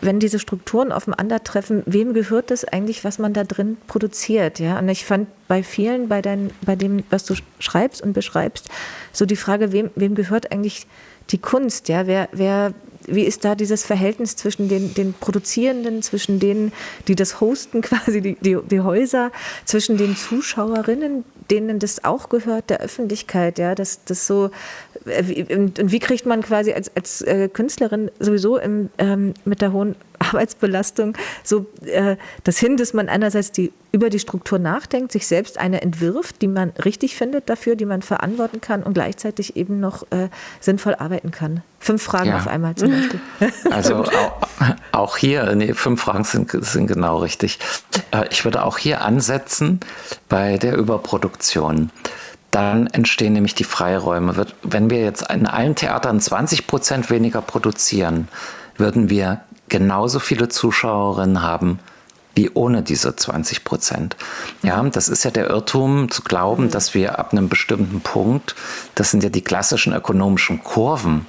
wenn 0.01 0.21
diese 0.21 0.39
Strukturen 0.39 0.93
aufeinandertreffen, 0.93 1.83
wem 1.87 2.13
gehört 2.15 2.51
das 2.51 2.65
eigentlich, 2.65 3.05
was 3.05 3.19
man 3.19 3.33
da 3.33 3.45
drin 3.45 3.77
produziert? 3.87 4.59
Ja? 4.59 4.79
Und 4.79 4.89
ich 4.89 5.05
fand 5.05 5.29
bei 5.49 5.63
vielen, 5.63 6.09
bei, 6.09 6.23
dein, 6.23 6.51
bei 6.65 6.77
dem, 6.77 7.05
was 7.11 7.25
du 7.25 7.35
schreibst 7.59 8.03
und 8.03 8.13
beschreibst, 8.13 8.69
so 9.13 9.27
die 9.27 9.37
Frage, 9.37 9.73
wem, 9.73 9.91
wem 9.95 10.15
gehört 10.15 10.53
eigentlich 10.53 10.87
die 11.31 11.39
Kunst, 11.39 11.89
ja, 11.89 12.07
wer, 12.07 12.29
wer, 12.33 12.75
wie 13.07 13.25
ist 13.25 13.45
da 13.45 13.55
dieses 13.55 13.85
Verhältnis 13.85 14.37
zwischen 14.37 14.69
den, 14.69 14.95
den 14.95 15.15
Produzierenden, 15.15 16.03
zwischen 16.03 16.41
denen, 16.41 16.73
die 17.09 17.15
das 17.15 17.41
hosten, 17.41 17.81
quasi 17.83 18.21
die, 18.21 18.37
die, 18.41 18.59
die 18.71 18.81
Häuser, 18.81 19.31
zwischen 19.65 19.97
den 19.97 20.17
Zuschauerinnen, 20.17 21.25
denen 21.51 21.79
das 21.79 22.05
auch 22.05 22.29
gehört, 22.29 22.71
der 22.71 22.81
Öffentlichkeit, 22.81 23.59
ja, 23.59 23.75
das, 23.75 24.05
das 24.05 24.27
so, 24.27 24.51
und, 25.05 25.79
und 25.79 25.93
wie 25.93 25.99
kriegt 25.99 26.27
man 26.27 26.43
quasi 26.43 26.73
als, 26.73 26.95
als 26.97 27.21
äh, 27.23 27.49
Künstlerin 27.49 28.11
sowieso 28.19 28.59
im, 28.59 28.91
ähm, 28.99 29.35
mit 29.45 29.61
der 29.61 29.73
hohen 29.73 29.97
Arbeitsbelastung 30.19 31.17
so 31.43 31.67
äh, 31.85 32.17
das 32.45 32.59
hin, 32.59 32.77
dass 32.77 32.95
man 32.95 33.09
einerseits 33.09 33.53
die, 33.53 33.73
über 33.93 34.09
die 34.09 34.19
Struktur 34.19 34.59
nachdenkt, 34.59 35.13
sich 35.13 35.27
selbst 35.27 35.59
eine 35.59 35.83
entwirft, 35.83 36.41
die 36.41 36.49
man 36.49 36.71
richtig 36.85 37.17
findet 37.17 37.51
dafür, 37.51 37.77
die 37.77 37.85
man 37.85 38.01
verantworten 38.03 38.61
kann 38.61 38.83
und 38.83 38.95
gleichzeitig 38.95 39.57
eben 39.57 39.81
noch 39.81 40.05
äh, 40.11 40.29
sinnvoll 40.61 40.95
arbeiten 40.95 41.31
kann. 41.31 41.63
Fünf 41.79 42.03
Fragen 42.03 42.31
ja. 42.31 42.37
auf 42.37 42.49
einmal 42.49 42.75
zum 42.75 42.91
Beispiel. 42.91 43.21
Also 43.71 43.97
auch, 43.97 44.49
auch 44.93 45.17
hier, 45.17 45.55
nee, 45.55 45.75
fünf 45.75 46.01
Fragen 46.01 46.25
sind, 46.25 46.51
sind 46.65 46.87
genau 46.87 47.19
richtig. 47.19 47.59
Äh, 48.11 48.27
ich 48.31 48.45
würde 48.45 48.65
auch 48.65 48.79
hier 48.79 49.03
ansetzen 49.03 49.81
bei 50.29 50.57
der 50.57 50.77
Überproduktion 50.77 51.91
dann 52.55 52.87
entstehen 52.87 53.33
nämlich 53.33 53.57
die 53.57 53.65
Freiräume. 53.65 54.47
Wenn 54.63 54.89
wir 54.89 55.03
jetzt 55.03 55.29
in 55.31 55.47
allen 55.47 55.75
Theatern 55.75 56.21
20 56.21 56.69
Prozent 56.69 57.11
weniger 57.11 57.43
produzieren, 57.43 58.29
würden 58.77 59.11
wir 59.11 59.41
genauso 59.69 60.21
viele 60.21 60.49
Zuschauerinnen 60.49 61.43
haben 61.43 61.81
wie 62.37 62.51
ohne 62.53 62.83
diese 62.83 63.15
20 63.15 63.65
Prozent. 63.65 64.17
Ja, 64.63 64.83
das 64.83 65.09
ist 65.09 65.25
ja 65.25 65.31
der 65.31 65.51
Irrtum 65.51 66.11
zu 66.11 66.23
glauben, 66.23 66.71
dass 66.71 66.95
wir 66.95 67.19
ab 67.19 67.33
einem 67.33 67.49
bestimmten 67.49 68.01
Punkt, 68.01 68.57
das 68.95 69.11
sind 69.13 69.23
ja 69.23 69.31
die 69.31 69.45
klassischen 69.45 69.93
ökonomischen 69.93 70.63
Kurven, 70.63 71.27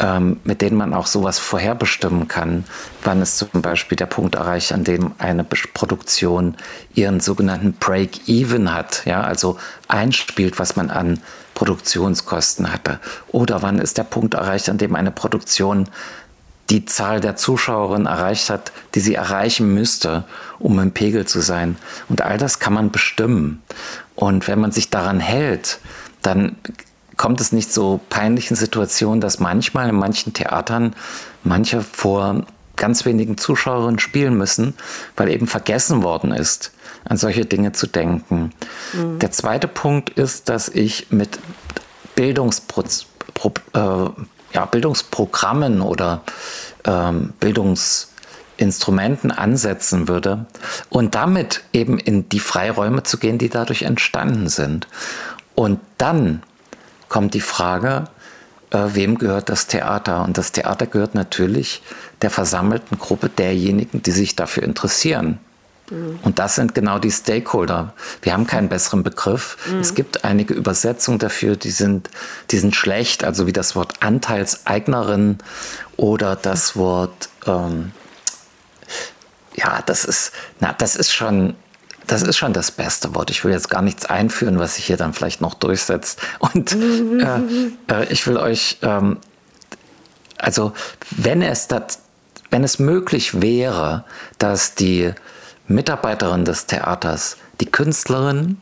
ähm, 0.00 0.40
mit 0.44 0.62
denen 0.62 0.76
man 0.76 0.94
auch 0.94 1.06
sowas 1.06 1.38
vorherbestimmen 1.38 2.26
kann, 2.26 2.64
wann 3.04 3.20
es 3.20 3.36
zum 3.36 3.62
Beispiel 3.62 3.96
der 3.96 4.06
Punkt 4.06 4.34
erreicht, 4.34 4.72
an 4.72 4.82
dem 4.82 5.12
eine 5.18 5.44
Produktion 5.44 6.56
ihren 6.94 7.20
sogenannten 7.20 7.74
Break-Even 7.74 8.72
hat, 8.72 9.02
ja, 9.04 9.20
also 9.20 9.58
einspielt, 9.88 10.58
was 10.58 10.74
man 10.74 10.90
an 10.90 11.20
Produktionskosten 11.54 12.72
hatte. 12.72 12.98
Oder 13.28 13.60
wann 13.60 13.78
ist 13.78 13.98
der 13.98 14.04
Punkt 14.04 14.34
erreicht, 14.34 14.70
an 14.70 14.78
dem 14.78 14.96
eine 14.96 15.10
Produktion 15.10 15.88
die 16.70 16.86
Zahl 16.86 17.20
der 17.20 17.36
Zuschauerinnen 17.36 18.06
erreicht 18.06 18.48
hat, 18.48 18.72
die 18.94 19.00
sie 19.00 19.16
erreichen 19.16 19.74
müsste, 19.74 20.24
um 20.58 20.78
im 20.78 20.92
Pegel 20.92 21.26
zu 21.26 21.40
sein. 21.40 21.76
Und 22.08 22.22
all 22.22 22.38
das 22.38 22.60
kann 22.60 22.72
man 22.72 22.90
bestimmen. 22.90 23.62
Und 24.14 24.48
wenn 24.48 24.60
man 24.60 24.72
sich 24.72 24.88
daran 24.88 25.20
hält, 25.20 25.80
dann 26.22 26.56
kommt 27.20 27.40
es 27.42 27.52
nicht 27.52 27.70
so 27.70 28.00
peinlichen 28.08 28.56
Situationen, 28.56 29.20
dass 29.20 29.40
manchmal 29.40 29.90
in 29.90 29.94
manchen 29.94 30.32
Theatern 30.32 30.96
manche 31.44 31.82
vor 31.82 32.46
ganz 32.76 33.04
wenigen 33.04 33.36
Zuschauerinnen 33.36 33.98
spielen 33.98 34.38
müssen, 34.38 34.72
weil 35.18 35.28
eben 35.28 35.46
vergessen 35.46 36.02
worden 36.02 36.32
ist, 36.32 36.72
an 37.04 37.18
solche 37.18 37.44
Dinge 37.44 37.72
zu 37.72 37.86
denken. 37.86 38.54
Mhm. 38.94 39.18
Der 39.18 39.30
zweite 39.32 39.68
Punkt 39.68 40.08
ist, 40.08 40.48
dass 40.48 40.70
ich 40.70 41.08
mit 41.10 41.38
Bildungspro 42.14 42.84
äh, 43.74 44.08
ja, 44.54 44.64
Bildungsprogrammen 44.64 45.82
oder 45.82 46.22
ähm, 46.84 47.34
Bildungsinstrumenten 47.38 49.30
ansetzen 49.30 50.08
würde 50.08 50.46
und 50.88 51.14
damit 51.14 51.64
eben 51.74 51.98
in 51.98 52.30
die 52.30 52.40
Freiräume 52.40 53.02
zu 53.02 53.18
gehen, 53.18 53.36
die 53.36 53.50
dadurch 53.50 53.82
entstanden 53.82 54.48
sind. 54.48 54.88
Und 55.54 55.80
dann 55.98 56.42
kommt 57.10 57.34
die 57.34 57.42
Frage, 57.42 58.04
äh, 58.70 58.78
wem 58.94 59.18
gehört 59.18 59.50
das 59.50 59.66
Theater? 59.66 60.24
Und 60.24 60.38
das 60.38 60.52
Theater 60.52 60.86
gehört 60.86 61.14
natürlich 61.14 61.82
der 62.22 62.30
versammelten 62.30 62.98
Gruppe 62.98 63.28
derjenigen, 63.28 64.02
die 64.02 64.12
sich 64.12 64.34
dafür 64.34 64.62
interessieren. 64.62 65.38
Mhm. 65.90 66.20
Und 66.22 66.38
das 66.38 66.54
sind 66.54 66.74
genau 66.74 66.98
die 66.98 67.10
Stakeholder. 67.10 67.92
Wir 68.22 68.32
haben 68.32 68.46
keinen 68.46 68.70
besseren 68.70 69.02
Begriff. 69.02 69.58
Mhm. 69.70 69.80
Es 69.80 69.94
gibt 69.94 70.24
einige 70.24 70.54
Übersetzungen 70.54 71.18
dafür, 71.18 71.56
die 71.56 71.70
sind, 71.70 72.08
die 72.50 72.58
sind 72.58 72.74
schlecht, 72.74 73.24
also 73.24 73.46
wie 73.46 73.52
das 73.52 73.76
Wort 73.76 73.94
Anteilseignerin 74.00 75.36
oder 75.98 76.34
das 76.36 76.76
Wort 76.76 77.28
ähm, 77.46 77.92
ja, 79.54 79.82
das 79.84 80.04
ist, 80.04 80.32
na, 80.60 80.72
das 80.72 80.96
ist 80.96 81.12
schon, 81.12 81.54
das 82.10 82.22
ist 82.22 82.38
schon 82.38 82.52
das 82.52 82.72
beste 82.72 83.14
Wort. 83.14 83.30
Ich 83.30 83.44
will 83.44 83.52
jetzt 83.52 83.70
gar 83.70 83.82
nichts 83.82 84.04
einführen, 84.04 84.58
was 84.58 84.74
sich 84.74 84.86
hier 84.86 84.96
dann 84.96 85.12
vielleicht 85.12 85.40
noch 85.40 85.54
durchsetzt. 85.54 86.20
Und 86.40 86.72
äh, 86.72 87.40
äh, 87.88 88.12
ich 88.12 88.26
will 88.26 88.36
euch, 88.36 88.78
ähm, 88.82 89.18
also 90.36 90.72
wenn 91.10 91.40
es, 91.40 91.68
das, 91.68 92.00
wenn 92.50 92.64
es 92.64 92.80
möglich 92.80 93.40
wäre, 93.40 94.04
dass 94.38 94.74
die 94.74 95.12
Mitarbeiterin 95.68 96.44
des 96.44 96.66
Theaters, 96.66 97.36
die 97.60 97.66
Künstlerin 97.66 98.60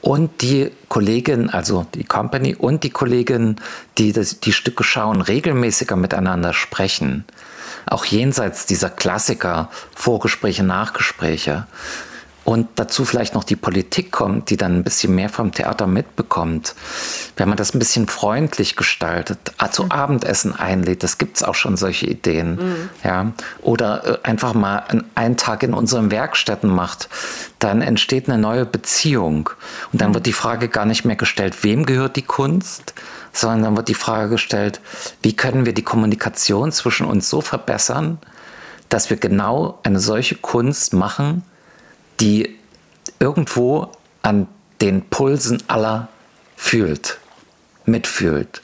und 0.00 0.42
die 0.42 0.72
Kollegin, 0.88 1.50
also 1.50 1.86
die 1.94 2.02
Company 2.02 2.56
und 2.56 2.82
die 2.82 2.90
Kollegin, 2.90 3.56
die 3.96 4.12
das, 4.12 4.40
die 4.40 4.52
Stücke 4.52 4.82
schauen, 4.82 5.20
regelmäßiger 5.20 5.94
miteinander 5.94 6.52
sprechen, 6.52 7.24
auch 7.86 8.04
jenseits 8.04 8.66
dieser 8.66 8.90
Klassiker, 8.90 9.70
Vorgespräche, 9.94 10.64
Nachgespräche, 10.64 11.68
und 12.44 12.68
dazu 12.74 13.04
vielleicht 13.04 13.34
noch 13.34 13.44
die 13.44 13.56
Politik 13.56 14.10
kommt, 14.10 14.50
die 14.50 14.56
dann 14.56 14.76
ein 14.76 14.84
bisschen 14.84 15.14
mehr 15.14 15.28
vom 15.28 15.52
Theater 15.52 15.86
mitbekommt, 15.86 16.74
wenn 17.36 17.48
man 17.48 17.56
das 17.56 17.74
ein 17.74 17.78
bisschen 17.78 18.08
freundlich 18.08 18.74
gestaltet, 18.74 19.38
ah, 19.58 19.70
zu 19.70 19.84
mhm. 19.84 19.92
Abendessen 19.92 20.56
einlädt, 20.56 21.02
das 21.02 21.18
gibt 21.18 21.36
es 21.36 21.42
auch 21.42 21.54
schon 21.54 21.76
solche 21.76 22.06
Ideen, 22.06 22.56
mhm. 22.56 22.90
ja, 23.04 23.32
oder 23.60 24.06
äh, 24.06 24.18
einfach 24.28 24.54
mal 24.54 24.84
einen 25.14 25.36
Tag 25.36 25.62
in 25.62 25.72
unseren 25.72 26.10
Werkstätten 26.10 26.70
macht, 26.70 27.08
dann 27.60 27.80
entsteht 27.80 28.28
eine 28.28 28.38
neue 28.38 28.66
Beziehung 28.66 29.50
und 29.92 30.00
dann 30.00 30.10
mhm. 30.10 30.14
wird 30.14 30.26
die 30.26 30.32
Frage 30.32 30.68
gar 30.68 30.84
nicht 30.84 31.04
mehr 31.04 31.16
gestellt, 31.16 31.62
wem 31.62 31.86
gehört 31.86 32.16
die 32.16 32.22
Kunst, 32.22 32.94
sondern 33.32 33.62
dann 33.62 33.76
wird 33.76 33.88
die 33.88 33.94
Frage 33.94 34.30
gestellt, 34.30 34.80
wie 35.22 35.34
können 35.34 35.64
wir 35.64 35.74
die 35.74 35.82
Kommunikation 35.82 36.72
zwischen 36.72 37.06
uns 37.06 37.30
so 37.30 37.40
verbessern, 37.40 38.18
dass 38.88 39.10
wir 39.10 39.16
genau 39.16 39.78
eine 39.84 40.00
solche 40.00 40.34
Kunst 40.34 40.92
machen, 40.92 41.44
die 42.22 42.56
irgendwo 43.18 43.90
an 44.22 44.46
den 44.80 45.02
Pulsen 45.02 45.62
aller 45.66 46.08
fühlt, 46.56 47.18
mitfühlt. 47.84 48.62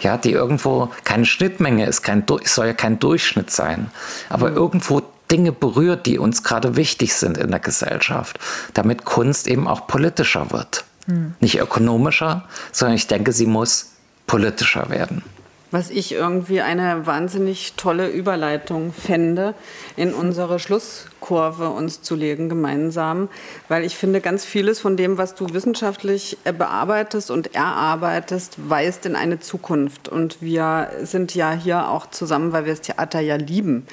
Ja, 0.00 0.16
die 0.16 0.32
irgendwo 0.32 0.90
keine 1.04 1.24
Schnittmenge 1.24 1.86
ist, 1.86 2.02
kein, 2.02 2.24
soll 2.44 2.66
ja 2.66 2.74
kein 2.74 2.98
Durchschnitt 2.98 3.50
sein, 3.50 3.90
aber 4.28 4.50
mhm. 4.50 4.56
irgendwo 4.56 5.02
Dinge 5.30 5.52
berührt, 5.52 6.06
die 6.06 6.18
uns 6.18 6.42
gerade 6.42 6.76
wichtig 6.76 7.14
sind 7.14 7.38
in 7.38 7.50
der 7.50 7.60
Gesellschaft, 7.60 8.38
damit 8.74 9.04
Kunst 9.04 9.46
eben 9.46 9.68
auch 9.68 9.86
politischer 9.86 10.50
wird. 10.50 10.84
Mhm. 11.06 11.34
Nicht 11.40 11.60
ökonomischer, 11.60 12.44
sondern 12.72 12.96
ich 12.96 13.06
denke, 13.06 13.32
sie 13.32 13.46
muss 13.46 13.92
politischer 14.26 14.90
werden. 14.90 15.22
Was 15.70 15.90
ich 15.90 16.12
irgendwie 16.12 16.62
eine 16.62 17.06
wahnsinnig 17.06 17.74
tolle 17.76 18.08
Überleitung 18.08 18.94
fände, 18.94 19.54
in 19.96 20.14
unsere 20.14 20.58
Schlusskurve 20.58 21.68
uns 21.68 22.00
zu 22.00 22.14
legen 22.14 22.48
gemeinsam, 22.48 23.28
weil 23.68 23.84
ich 23.84 23.94
finde, 23.94 24.22
ganz 24.22 24.46
vieles 24.46 24.80
von 24.80 24.96
dem, 24.96 25.18
was 25.18 25.34
du 25.34 25.52
wissenschaftlich 25.52 26.38
bearbeitest 26.44 27.30
und 27.30 27.54
erarbeitest, 27.54 28.56
weist 28.70 29.04
in 29.04 29.14
eine 29.14 29.40
Zukunft. 29.40 30.08
Und 30.08 30.40
wir 30.40 30.90
sind 31.02 31.34
ja 31.34 31.52
hier 31.52 31.90
auch 31.90 32.08
zusammen, 32.08 32.52
weil 32.52 32.64
wir 32.64 32.72
das 32.72 32.80
Theater 32.80 33.20
ja 33.20 33.36
lieben. 33.36 33.86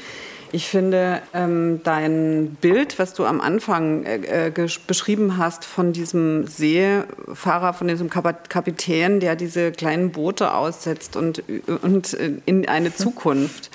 Ich 0.55 0.69
finde 0.69 1.21
ähm, 1.33 1.81
dein 1.83 2.55
Bild, 2.61 2.97
was 2.97 3.13
du 3.13 3.25
am 3.25 3.41
Anfang 3.41 4.05
äh, 4.05 4.47
äh 4.47 4.69
beschrieben 4.87 5.35
hast 5.37 5.65
von 5.65 5.91
diesem 5.91 6.47
Seefahrer, 6.47 7.73
von 7.73 7.89
diesem 7.89 8.09
Kapitän, 8.09 9.19
der 9.19 9.35
diese 9.35 9.73
kleinen 9.73 10.11
Boote 10.11 10.53
aussetzt 10.53 11.17
und, 11.17 11.43
und 11.81 12.13
äh, 12.13 12.31
in 12.45 12.69
eine 12.69 12.95
Zukunft, 12.95 13.69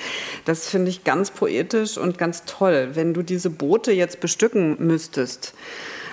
das 0.46 0.68
finde 0.68 0.88
ich 0.88 1.04
ganz 1.04 1.30
poetisch 1.30 1.98
und 1.98 2.16
ganz 2.16 2.44
toll. 2.46 2.92
Wenn 2.94 3.12
du 3.12 3.20
diese 3.22 3.50
Boote 3.50 3.92
jetzt 3.92 4.20
bestücken 4.20 4.76
müsstest, 4.78 5.52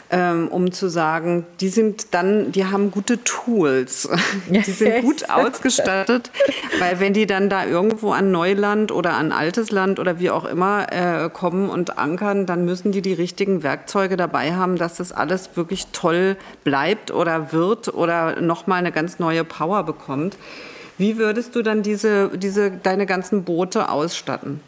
ähm, 0.10 0.48
um 0.48 0.72
zu 0.72 0.88
sagen, 0.90 1.46
die 1.60 1.70
sind 1.70 2.14
dann, 2.14 2.52
die 2.52 2.66
haben 2.66 2.92
gute 2.92 3.24
Tools, 3.24 4.10
die 4.50 4.62
sind 4.62 5.02
gut 5.02 5.30
ausgestattet, 5.30 6.32
weil 6.80 7.00
wenn 7.00 7.14
die 7.14 7.26
dann 7.26 7.50
da 7.50 7.66
irgendwo 7.66 8.12
an 8.12 8.32
Neuland 8.32 8.92
oder 8.92 9.14
an 9.14 9.32
altes 9.32 9.72
Land 9.72 10.00
oder 10.00 10.20
wie 10.20 10.30
auch 10.30 10.46
immer 10.46 10.92
äh, 10.92 11.30
kommen 11.30 11.70
und 11.70 11.98
ankern, 11.98 12.46
dann 12.46 12.66
müssen 12.66 12.92
die 12.92 13.02
die 13.02 13.14
richtigen 13.14 13.64
Werkzeuge 13.64 14.18
dabei 14.18 14.54
haben, 14.54 14.78
dass 14.78 14.96
das 14.96 15.12
alles 15.12 15.52
wirklich 15.56 15.88
toll 15.92 16.38
bleibt 16.64 17.12
oder 17.12 17.52
wird 17.52 17.94
oder 17.94 18.40
nochmal 18.42 18.80
eine 18.80 18.92
ganz 18.92 19.20
neue 19.20 19.44
Power 19.44 19.84
bekommt. 19.84 20.38
Wie 20.98 21.18
würdest 21.18 21.56
du 21.56 21.62
dann 21.62 21.84
diese, 21.84 22.30
diese, 22.30 22.72
deine 22.72 23.06
ganzen 23.06 23.44
Boote 23.44 23.90
ausstatten? 23.90 24.62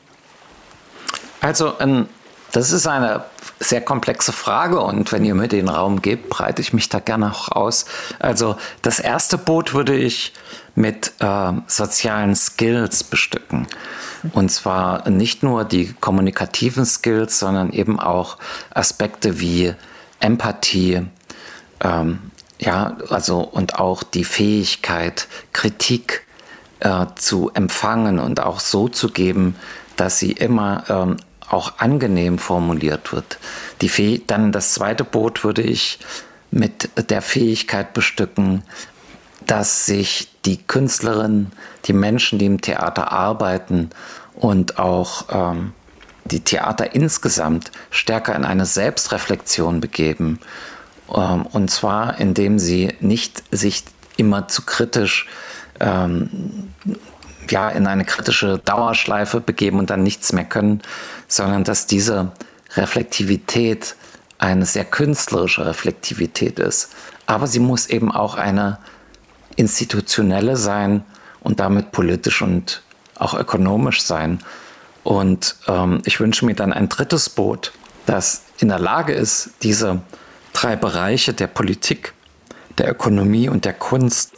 Also 1.41 1.77
ein 1.79 2.07
das 2.51 2.71
ist 2.71 2.87
eine 2.87 3.23
sehr 3.59 3.81
komplexe 3.81 4.31
Frage 4.31 4.79
und 4.79 5.11
wenn 5.11 5.25
ihr 5.25 5.35
mir 5.35 5.47
den 5.47 5.69
Raum 5.69 6.01
gebt, 6.01 6.29
breite 6.29 6.61
ich 6.61 6.73
mich 6.73 6.89
da 6.89 6.99
gerne 6.99 7.31
auch 7.31 7.49
aus. 7.49 7.85
Also 8.19 8.55
das 8.81 8.99
erste 8.99 9.37
Boot 9.37 9.73
würde 9.73 9.95
ich 9.95 10.33
mit 10.75 11.11
äh, 11.19 11.51
sozialen 11.67 12.35
Skills 12.35 13.03
bestücken. 13.03 13.67
Und 14.33 14.49
zwar 14.49 15.09
nicht 15.09 15.43
nur 15.43 15.65
die 15.65 15.93
kommunikativen 15.99 16.85
Skills, 16.85 17.39
sondern 17.39 17.71
eben 17.71 17.99
auch 17.99 18.37
Aspekte 18.73 19.39
wie 19.39 19.73
Empathie, 20.19 21.05
ähm, 21.81 22.31
ja, 22.59 22.97
also 23.09 23.39
und 23.39 23.75
auch 23.79 24.03
die 24.03 24.25
Fähigkeit, 24.25 25.27
Kritik 25.53 26.25
äh, 26.81 27.05
zu 27.15 27.51
empfangen 27.53 28.19
und 28.19 28.41
auch 28.41 28.59
so 28.59 28.89
zu 28.89 29.09
geben, 29.09 29.55
dass 29.95 30.19
sie 30.19 30.31
immer 30.31 30.83
ähm, 30.89 31.17
auch 31.49 31.79
angenehm 31.79 32.37
formuliert 32.37 33.11
wird. 33.11 33.39
Die 33.81 33.89
Fäh 33.89 34.21
dann 34.25 34.51
das 34.51 34.73
zweite 34.73 35.03
Boot 35.03 35.43
würde 35.43 35.61
ich 35.61 35.99
mit 36.51 36.89
der 37.09 37.21
Fähigkeit 37.21 37.93
bestücken, 37.93 38.63
dass 39.45 39.85
sich 39.85 40.29
die 40.45 40.57
Künstlerinnen, 40.57 41.51
die 41.85 41.93
Menschen, 41.93 42.39
die 42.39 42.45
im 42.45 42.61
Theater 42.61 43.11
arbeiten 43.11 43.89
und 44.35 44.79
auch 44.79 45.25
ähm, 45.29 45.73
die 46.25 46.41
Theater 46.41 46.93
insgesamt 46.93 47.71
stärker 47.89 48.35
in 48.35 48.45
eine 48.45 48.65
Selbstreflexion 48.65 49.81
begeben. 49.81 50.39
Ähm, 51.13 51.45
und 51.47 51.71
zwar, 51.71 52.19
indem 52.19 52.59
sie 52.59 52.93
nicht 52.99 53.43
sich 53.51 53.83
immer 54.17 54.47
zu 54.47 54.63
kritisch 54.63 55.27
ähm, 55.79 56.73
ja, 57.49 57.69
in 57.69 57.87
eine 57.87 58.05
kritische 58.05 58.59
Dauerschleife 58.59 59.41
begeben 59.41 59.79
und 59.79 59.89
dann 59.89 60.03
nichts 60.03 60.33
mehr 60.33 60.45
können, 60.45 60.81
sondern 61.29 61.63
dass 61.63 61.87
diese 61.87 62.31
Reflektivität 62.75 63.95
eine 64.37 64.65
sehr 64.65 64.85
künstlerische 64.85 65.65
Reflektivität 65.65 66.59
ist. 66.59 66.89
Aber 67.25 67.47
sie 67.47 67.59
muss 67.59 67.87
eben 67.87 68.11
auch 68.11 68.35
eine 68.35 68.79
institutionelle 69.55 70.57
sein 70.57 71.03
und 71.41 71.59
damit 71.59 71.91
politisch 71.91 72.41
und 72.41 72.81
auch 73.15 73.33
ökonomisch 73.33 74.01
sein. 74.01 74.39
Und 75.03 75.55
ähm, 75.67 76.01
ich 76.05 76.19
wünsche 76.19 76.45
mir 76.45 76.55
dann 76.55 76.73
ein 76.73 76.89
drittes 76.89 77.29
Boot, 77.29 77.71
das 78.05 78.43
in 78.57 78.69
der 78.69 78.79
Lage 78.79 79.13
ist, 79.13 79.51
diese 79.61 80.01
drei 80.53 80.75
Bereiche 80.75 81.33
der 81.33 81.47
Politik, 81.47 82.13
der 82.77 82.89
Ökonomie 82.89 83.49
und 83.49 83.65
der 83.65 83.73
Kunst 83.73 84.33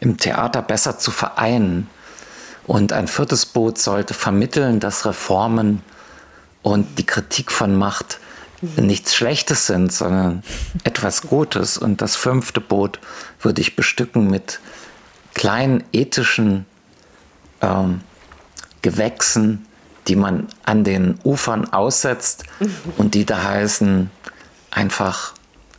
im 0.00 0.18
Theater 0.18 0.62
besser 0.62 0.98
zu 0.98 1.10
vereinen 1.10 1.88
und 2.66 2.92
ein 2.92 3.08
viertes 3.08 3.46
Boot 3.46 3.78
sollte 3.78 4.14
vermitteln, 4.14 4.80
dass 4.80 5.04
Reformen 5.04 5.82
und 6.62 6.98
die 6.98 7.06
Kritik 7.06 7.50
von 7.50 7.76
Macht 7.76 8.18
nichts 8.76 9.14
Schlechtes 9.14 9.66
sind, 9.66 9.92
sondern 9.92 10.42
etwas 10.84 11.22
Gutes. 11.22 11.76
Und 11.76 12.00
das 12.00 12.16
fünfte 12.16 12.60
Boot 12.60 13.00
würde 13.40 13.60
ich 13.60 13.76
bestücken 13.76 14.30
mit 14.30 14.60
kleinen 15.34 15.82
ethischen 15.92 16.66
ähm, 17.60 18.00
Gewächsen, 18.82 19.66
die 20.08 20.16
man 20.16 20.48
an 20.64 20.84
den 20.84 21.18
Ufern 21.24 21.72
aussetzt 21.72 22.44
und 22.96 23.14
die 23.14 23.24
da 23.24 23.42
heißen, 23.42 24.10
einfach 24.70 25.34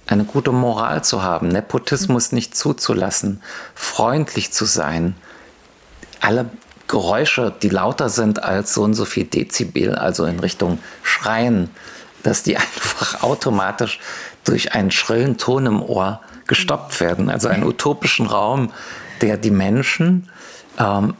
eine 0.07 0.23
gute 0.23 0.51
Moral 0.51 1.03
zu 1.03 1.23
haben, 1.23 1.47
Nepotismus 1.47 2.31
nicht 2.31 2.55
zuzulassen, 2.55 3.41
freundlich 3.75 4.51
zu 4.51 4.65
sein, 4.65 5.15
alle 6.19 6.49
Geräusche, 6.87 7.53
die 7.61 7.69
lauter 7.69 8.09
sind 8.09 8.43
als 8.43 8.73
so 8.73 8.83
und 8.83 8.93
so 8.93 9.05
viel 9.05 9.25
Dezibel, 9.25 9.95
also 9.95 10.25
in 10.25 10.39
Richtung 10.39 10.79
Schreien, 11.01 11.69
dass 12.23 12.43
die 12.43 12.57
einfach 12.57 13.23
automatisch 13.23 13.99
durch 14.43 14.73
einen 14.73 14.91
schrillen 14.91 15.37
Ton 15.37 15.65
im 15.65 15.81
Ohr 15.81 16.21
gestoppt 16.47 16.99
werden. 16.99 17.29
Also 17.29 17.47
einen 17.47 17.63
utopischen 17.63 18.27
Raum, 18.27 18.71
der 19.21 19.37
die 19.37 19.51
Menschen 19.51 20.29
ähm, 20.77 21.13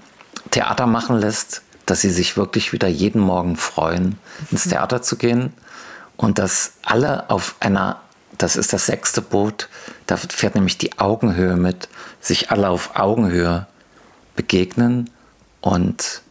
Theater 0.52 0.86
machen 0.86 1.18
lässt, 1.18 1.62
dass 1.86 2.02
sie 2.02 2.10
sich 2.10 2.38
wirklich 2.38 2.74
wieder 2.74 2.88
jeden 2.88 3.22
Morgen 3.22 3.56
freuen, 3.56 4.18
ins 4.52 4.68
Theater 4.68 5.02
zu 5.02 5.16
gehen 5.16 5.54
und 6.18 6.40
dass 6.40 6.74
alle 6.84 7.30
auf 7.30 7.56
einer, 7.60 8.02
das 8.38 8.56
ist 8.56 8.74
das 8.74 8.86
sechste 8.86 9.22
Boot, 9.22 9.70
da 10.06 10.18
fährt 10.18 10.56
nämlich 10.56 10.78
die 10.78 11.00
Augenhöhe 11.00 11.56
mit, 11.56 11.90
sich 12.22 12.52
alle 12.52 12.70
auf 12.70 12.96
Augenhöhe 12.96 13.68
begegnen 14.36 15.10
und 15.64 16.22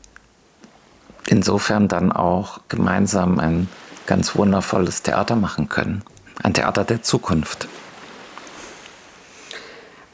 insofern 1.27 1.88
dann 1.88 2.12
auch 2.12 2.61
gemeinsam 2.68 3.40
ein 3.40 3.68
ganz 4.07 4.37
wundervolles 4.37 5.03
Theater 5.03 5.37
machen 5.37 5.71
können. 5.71 6.03
Ein 6.42 6.53
Theater 6.53 6.85
der 6.85 7.03
Zukunft. 7.03 7.66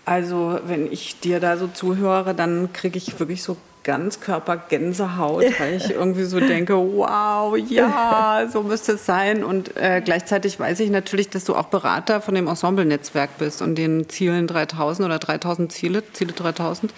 Also, 0.05 0.61
wenn 0.65 0.91
ich 0.91 1.19
dir 1.19 1.41
da 1.41 1.57
so 1.57 1.67
zuhöre, 1.67 2.35
dann 2.35 2.73
kriege 2.73 2.97
ich 2.97 3.19
wirklich 3.19 3.43
so 3.43 3.57
Ganzkörper-Gänsehaut, 3.83 5.45
weil 5.59 5.75
ich 5.75 5.91
irgendwie 5.91 6.25
so 6.25 6.39
denke, 6.39 6.75
wow, 6.77 7.57
ja, 7.57 8.47
so 8.53 8.63
müsste 8.63 8.93
es 8.93 9.05
sein. 9.05 9.43
Und 9.43 9.77
äh, 9.77 10.01
gleichzeitig 10.05 10.61
weiß 10.61 10.79
ich 10.79 10.91
natürlich, 10.91 11.29
dass 11.29 11.45
du 11.45 11.57
auch 11.57 11.67
Berater 11.67 12.21
von 12.21 12.37
dem 12.37 12.47
Ensemble-Netzwerk 12.47 13.37
bist 13.39 13.63
und 13.63 13.75
den 13.75 14.09
Zielen 14.09 14.47
3000 14.47 15.07
oder 15.07 15.19
3000 15.19 15.73
Ziele, 15.73 16.05
Ziele 16.13 16.33
3000 16.33 16.93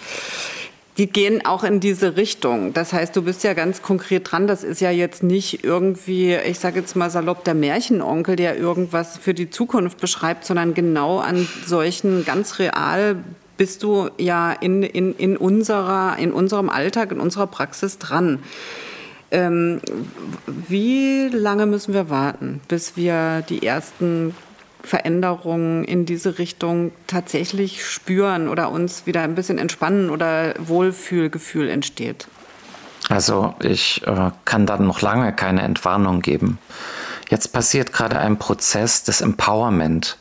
die 0.97 1.07
gehen 1.07 1.45
auch 1.45 1.63
in 1.63 1.79
diese 1.79 2.17
Richtung. 2.17 2.73
Das 2.73 2.91
heißt, 2.91 3.15
du 3.15 3.21
bist 3.21 3.43
ja 3.43 3.53
ganz 3.53 3.81
konkret 3.81 4.31
dran. 4.31 4.47
Das 4.47 4.63
ist 4.63 4.81
ja 4.81 4.91
jetzt 4.91 5.23
nicht 5.23 5.63
irgendwie, 5.63 6.35
ich 6.35 6.59
sage 6.59 6.79
jetzt 6.79 6.95
mal 6.95 7.09
salopp, 7.09 7.43
der 7.43 7.53
Märchenonkel, 7.53 8.35
der 8.35 8.57
irgendwas 8.57 9.17
für 9.17 9.33
die 9.33 9.49
Zukunft 9.49 9.99
beschreibt, 9.99 10.45
sondern 10.45 10.73
genau 10.73 11.19
an 11.19 11.47
solchen 11.65 12.25
ganz 12.25 12.59
real 12.59 13.17
bist 13.55 13.83
du 13.83 14.09
ja 14.17 14.51
in, 14.51 14.83
in, 14.83 15.13
in, 15.15 15.37
unserer, 15.37 16.17
in 16.17 16.33
unserem 16.33 16.69
Alltag, 16.69 17.11
in 17.11 17.19
unserer 17.19 17.47
Praxis 17.47 17.97
dran. 17.97 18.39
Ähm, 19.29 19.79
wie 20.67 21.29
lange 21.31 21.67
müssen 21.67 21.93
wir 21.93 22.09
warten, 22.09 22.59
bis 22.67 22.97
wir 22.97 23.43
die 23.47 23.65
ersten 23.65 24.35
Veränderungen 24.83 25.83
in 25.83 26.05
diese 26.05 26.37
Richtung 26.37 26.91
tatsächlich 27.07 27.85
spüren 27.85 28.47
oder 28.47 28.71
uns 28.71 29.05
wieder 29.05 29.21
ein 29.21 29.35
bisschen 29.35 29.57
entspannen 29.57 30.09
oder 30.09 30.53
Wohlfühlgefühl 30.57 31.69
entsteht? 31.69 32.27
Also 33.09 33.55
ich 33.61 34.01
äh, 34.05 34.31
kann 34.45 34.65
da 34.65 34.77
noch 34.77 35.01
lange 35.01 35.33
keine 35.33 35.61
Entwarnung 35.63 36.21
geben. 36.21 36.59
Jetzt 37.29 37.53
passiert 37.53 37.93
gerade 37.93 38.19
ein 38.19 38.37
Prozess 38.37 39.03
des 39.03 39.21
Empowerment. 39.21 40.17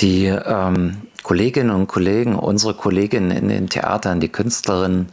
Die 0.00 0.26
ähm, 0.26 0.98
Kolleginnen 1.22 1.70
und 1.70 1.88
Kollegen, 1.88 2.36
unsere 2.36 2.74
Kolleginnen 2.74 3.30
in 3.30 3.48
den 3.48 3.68
Theatern, 3.68 4.20
die 4.20 4.28
Künstlerinnen, 4.28 5.08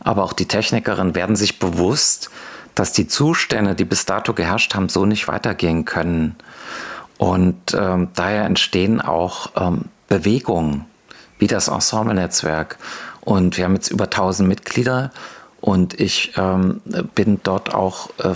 aber 0.00 0.24
auch 0.24 0.32
die 0.32 0.46
Technikerinnen 0.46 1.14
werden 1.14 1.36
sich 1.36 1.58
bewusst, 1.58 2.30
dass 2.74 2.92
die 2.92 3.08
Zustände, 3.08 3.74
die 3.74 3.84
bis 3.84 4.06
dato 4.06 4.32
geherrscht 4.32 4.74
haben, 4.74 4.88
so 4.88 5.04
nicht 5.04 5.26
weitergehen 5.26 5.84
können. 5.84 6.36
Und 7.18 7.74
ähm, 7.74 8.08
daher 8.14 8.44
entstehen 8.44 9.00
auch 9.00 9.50
ähm, 9.56 9.86
Bewegungen 10.08 10.86
wie 11.38 11.48
das 11.48 11.68
Ensemble-Netzwerk. 11.68 12.78
Und 13.20 13.56
wir 13.56 13.64
haben 13.64 13.74
jetzt 13.74 13.90
über 13.90 14.04
1000 14.04 14.48
Mitglieder 14.48 15.10
und 15.60 16.00
ich 16.00 16.32
ähm, 16.36 16.80
bin 17.14 17.40
dort 17.42 17.74
auch 17.74 18.10
äh, 18.18 18.34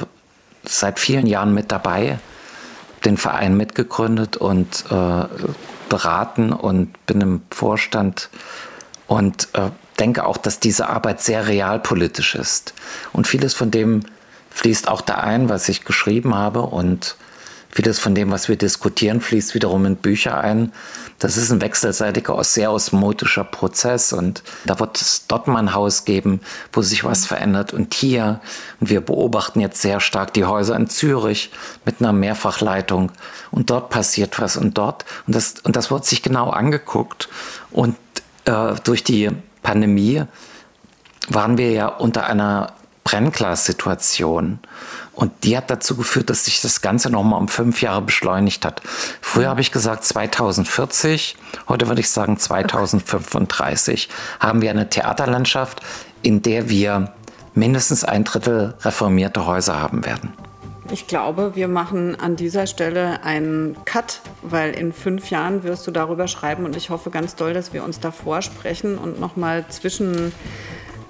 seit 0.64 0.98
vielen 0.98 1.26
Jahren 1.26 1.54
mit 1.54 1.72
dabei, 1.72 2.18
den 3.04 3.16
Verein 3.16 3.56
mitgegründet 3.56 4.36
und 4.36 4.84
äh, 4.90 5.24
beraten 5.88 6.52
und 6.52 7.06
bin 7.06 7.20
im 7.20 7.42
Vorstand 7.50 8.28
und 9.06 9.48
äh, 9.54 9.70
denke 9.98 10.24
auch, 10.24 10.36
dass 10.36 10.60
diese 10.60 10.88
Arbeit 10.88 11.20
sehr 11.20 11.46
realpolitisch 11.46 12.34
ist. 12.34 12.74
Und 13.12 13.26
vieles 13.26 13.54
von 13.54 13.70
dem 13.70 14.02
fließt 14.50 14.88
auch 14.88 15.00
da 15.00 15.14
ein, 15.16 15.48
was 15.48 15.68
ich 15.68 15.84
geschrieben 15.84 16.34
habe 16.34 16.62
und 16.62 17.16
Vieles 17.74 17.98
von 17.98 18.14
dem, 18.14 18.30
was 18.30 18.50
wir 18.50 18.56
diskutieren, 18.56 19.22
fließt 19.22 19.54
wiederum 19.54 19.86
in 19.86 19.96
Bücher 19.96 20.38
ein. 20.38 20.72
Das 21.18 21.38
ist 21.38 21.50
ein 21.50 21.62
wechselseitiger, 21.62 22.42
sehr 22.44 22.70
osmotischer 22.70 23.44
Prozess 23.44 24.12
und 24.12 24.42
da 24.66 24.78
wird 24.78 25.00
es 25.00 25.26
dort 25.26 25.48
mal 25.48 25.58
ein 25.58 25.72
Haus 25.72 26.04
geben, 26.04 26.40
wo 26.72 26.82
sich 26.82 27.02
was 27.02 27.24
verändert 27.24 27.72
und 27.72 27.94
hier. 27.94 28.40
Und 28.78 28.90
wir 28.90 29.00
beobachten 29.00 29.58
jetzt 29.60 29.80
sehr 29.80 30.00
stark 30.00 30.34
die 30.34 30.44
Häuser 30.44 30.76
in 30.76 30.90
Zürich 30.90 31.50
mit 31.86 32.00
einer 32.00 32.12
Mehrfachleitung 32.12 33.10
und 33.50 33.70
dort 33.70 33.88
passiert 33.88 34.38
was 34.38 34.58
und 34.58 34.76
dort. 34.76 35.06
Und 35.26 35.34
das, 35.34 35.54
und 35.62 35.74
das 35.74 35.90
wird 35.90 36.04
sich 36.04 36.22
genau 36.22 36.50
angeguckt 36.50 37.30
und 37.70 37.96
äh, 38.44 38.74
durch 38.84 39.02
die 39.02 39.30
Pandemie 39.62 40.24
waren 41.28 41.56
wir 41.56 41.70
ja 41.70 41.86
unter 41.86 42.26
einer 42.26 42.74
Brennglas-Situation. 43.04 44.58
Und 45.12 45.32
die 45.44 45.56
hat 45.56 45.70
dazu 45.70 45.96
geführt, 45.96 46.30
dass 46.30 46.46
sich 46.46 46.60
das 46.62 46.80
Ganze 46.80 47.10
nochmal 47.10 47.40
um 47.40 47.48
fünf 47.48 47.82
Jahre 47.82 48.02
beschleunigt 48.02 48.64
hat. 48.64 48.80
Früher 49.20 49.48
habe 49.48 49.60
ich 49.60 49.72
gesagt 49.72 50.04
2040, 50.04 51.36
heute 51.68 51.88
würde 51.88 52.00
ich 52.00 52.08
sagen 52.08 52.38
2035 52.38 54.08
haben 54.40 54.62
wir 54.62 54.70
eine 54.70 54.88
Theaterlandschaft, 54.88 55.82
in 56.22 56.42
der 56.42 56.68
wir 56.68 57.12
mindestens 57.54 58.04
ein 58.04 58.24
Drittel 58.24 58.74
reformierte 58.80 59.46
Häuser 59.46 59.80
haben 59.80 60.04
werden. 60.06 60.32
Ich 60.90 61.06
glaube, 61.06 61.52
wir 61.54 61.68
machen 61.68 62.18
an 62.18 62.36
dieser 62.36 62.66
Stelle 62.66 63.22
einen 63.22 63.76
Cut, 63.84 64.20
weil 64.42 64.74
in 64.74 64.92
fünf 64.92 65.30
Jahren 65.30 65.62
wirst 65.62 65.86
du 65.86 65.90
darüber 65.90 66.28
schreiben 66.28 66.64
und 66.64 66.76
ich 66.76 66.90
hoffe 66.90 67.10
ganz 67.10 67.34
doll, 67.34 67.54
dass 67.54 67.72
wir 67.72 67.84
uns 67.84 68.00
davor 68.00 68.42
sprechen 68.42 68.98
und 68.98 69.20
nochmal 69.20 69.64
zwischen 69.68 70.32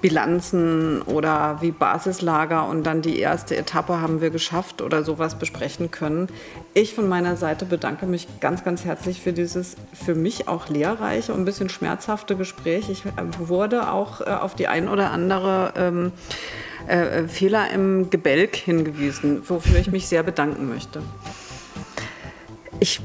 Bilanzen 0.03 1.01
oder 1.01 1.59
wie 1.61 1.71
Basislager 1.71 2.67
und 2.67 2.83
dann 2.83 3.01
die 3.01 3.19
erste 3.19 3.55
Etappe 3.55 4.01
haben 4.01 4.19
wir 4.19 4.31
geschafft 4.31 4.81
oder 4.81 5.01
sowas 5.01 5.35
besprechen 5.35 5.91
können. 5.91 6.27
Ich 6.73 6.93
von 6.93 7.07
meiner 7.07 7.37
Seite 7.37 7.63
bedanke 7.65 8.05
mich 8.05 8.27
ganz, 8.41 8.65
ganz 8.65 8.83
herzlich 8.83 9.21
für 9.21 9.31
dieses 9.31 9.77
für 9.93 10.13
mich 10.13 10.49
auch 10.49 10.67
lehrreiche 10.67 11.33
und 11.33 11.39
ein 11.39 11.45
bisschen 11.45 11.69
schmerzhafte 11.69 12.35
Gespräch. 12.35 12.89
Ich 12.89 13.05
äh, 13.05 13.09
wurde 13.39 13.93
auch 13.93 14.19
äh, 14.19 14.25
auf 14.25 14.55
die 14.55 14.67
ein 14.67 14.89
oder 14.89 15.11
andere 15.11 15.73
ähm, 15.77 16.11
äh, 16.87 17.29
Fehler 17.29 17.71
im 17.71 18.09
Gebälk 18.09 18.57
hingewiesen, 18.57 19.41
wofür 19.47 19.79
ich 19.79 19.89
mich 19.89 20.07
sehr 20.07 20.23
bedanken 20.23 20.67
möchte. 20.67 21.01
Ich 22.81 22.99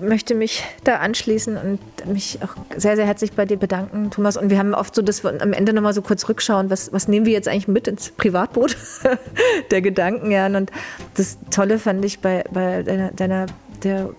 möchte 0.00 0.34
mich 0.34 0.64
da 0.84 0.96
anschließen 0.96 1.56
und 1.56 1.80
mich 2.06 2.38
auch 2.42 2.54
sehr, 2.76 2.96
sehr 2.96 3.06
herzlich 3.06 3.32
bei 3.32 3.44
dir 3.44 3.56
bedanken, 3.56 4.10
Thomas. 4.10 4.36
Und 4.36 4.50
wir 4.50 4.58
haben 4.58 4.74
oft 4.74 4.94
so, 4.94 5.02
dass 5.02 5.24
wir 5.24 5.40
am 5.40 5.52
Ende 5.52 5.72
nochmal 5.72 5.94
so 5.94 6.02
kurz 6.02 6.28
rückschauen, 6.28 6.70
was, 6.70 6.92
was 6.92 7.08
nehmen 7.08 7.26
wir 7.26 7.32
jetzt 7.32 7.48
eigentlich 7.48 7.68
mit 7.68 7.88
ins 7.88 8.10
Privatboot 8.10 8.76
der 9.70 9.82
Gedanken, 9.82 10.30
ja. 10.30 10.46
Und 10.46 10.70
das 11.14 11.38
Tolle 11.50 11.78
fand 11.78 12.04
ich 12.04 12.20
bei, 12.20 12.44
bei 12.52 12.82
deiner, 12.82 13.12
deiner 13.12 13.46
der 13.82 14.10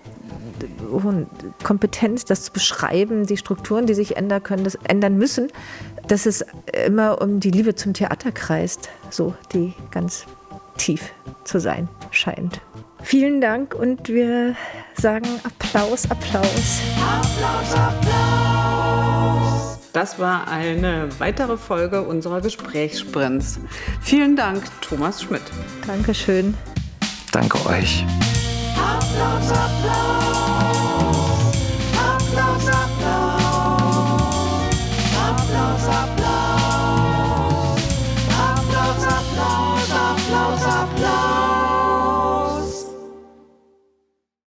hohen 0.90 1.26
Kompetenz, 1.62 2.24
das 2.24 2.44
zu 2.44 2.52
beschreiben, 2.52 3.26
die 3.26 3.36
Strukturen, 3.36 3.86
die 3.86 3.94
sich 3.94 4.16
ändern 4.16 4.42
können, 4.42 4.64
das 4.64 4.76
ändern 4.84 5.16
müssen, 5.16 5.48
dass 6.08 6.26
es 6.26 6.44
immer 6.86 7.20
um 7.20 7.40
die 7.40 7.50
Liebe 7.50 7.74
zum 7.74 7.94
Theater 7.94 8.32
kreist, 8.32 8.88
so 9.10 9.34
die 9.52 9.74
ganz 9.90 10.26
tief 10.76 11.12
zu 11.44 11.60
sein 11.60 11.88
scheint. 12.10 12.60
Vielen 13.02 13.40
Dank 13.40 13.74
und 13.74 14.08
wir 14.08 14.54
sagen 14.94 15.26
Applaus, 15.44 16.10
Applaus. 16.10 16.80
Applaus, 16.98 17.74
Applaus. 17.74 19.78
Das 19.92 20.18
war 20.18 20.48
eine 20.48 21.08
weitere 21.18 21.56
Folge 21.56 22.02
unserer 22.02 22.40
Gesprächssprints. 22.40 23.60
Vielen 24.00 24.36
Dank, 24.36 24.62
Thomas 24.80 25.22
Schmidt. 25.22 25.42
Dankeschön. 25.86 26.56
Danke 27.32 27.58
euch. 27.66 28.04
Applaus, 28.76 29.50
Applaus. 29.50 31.09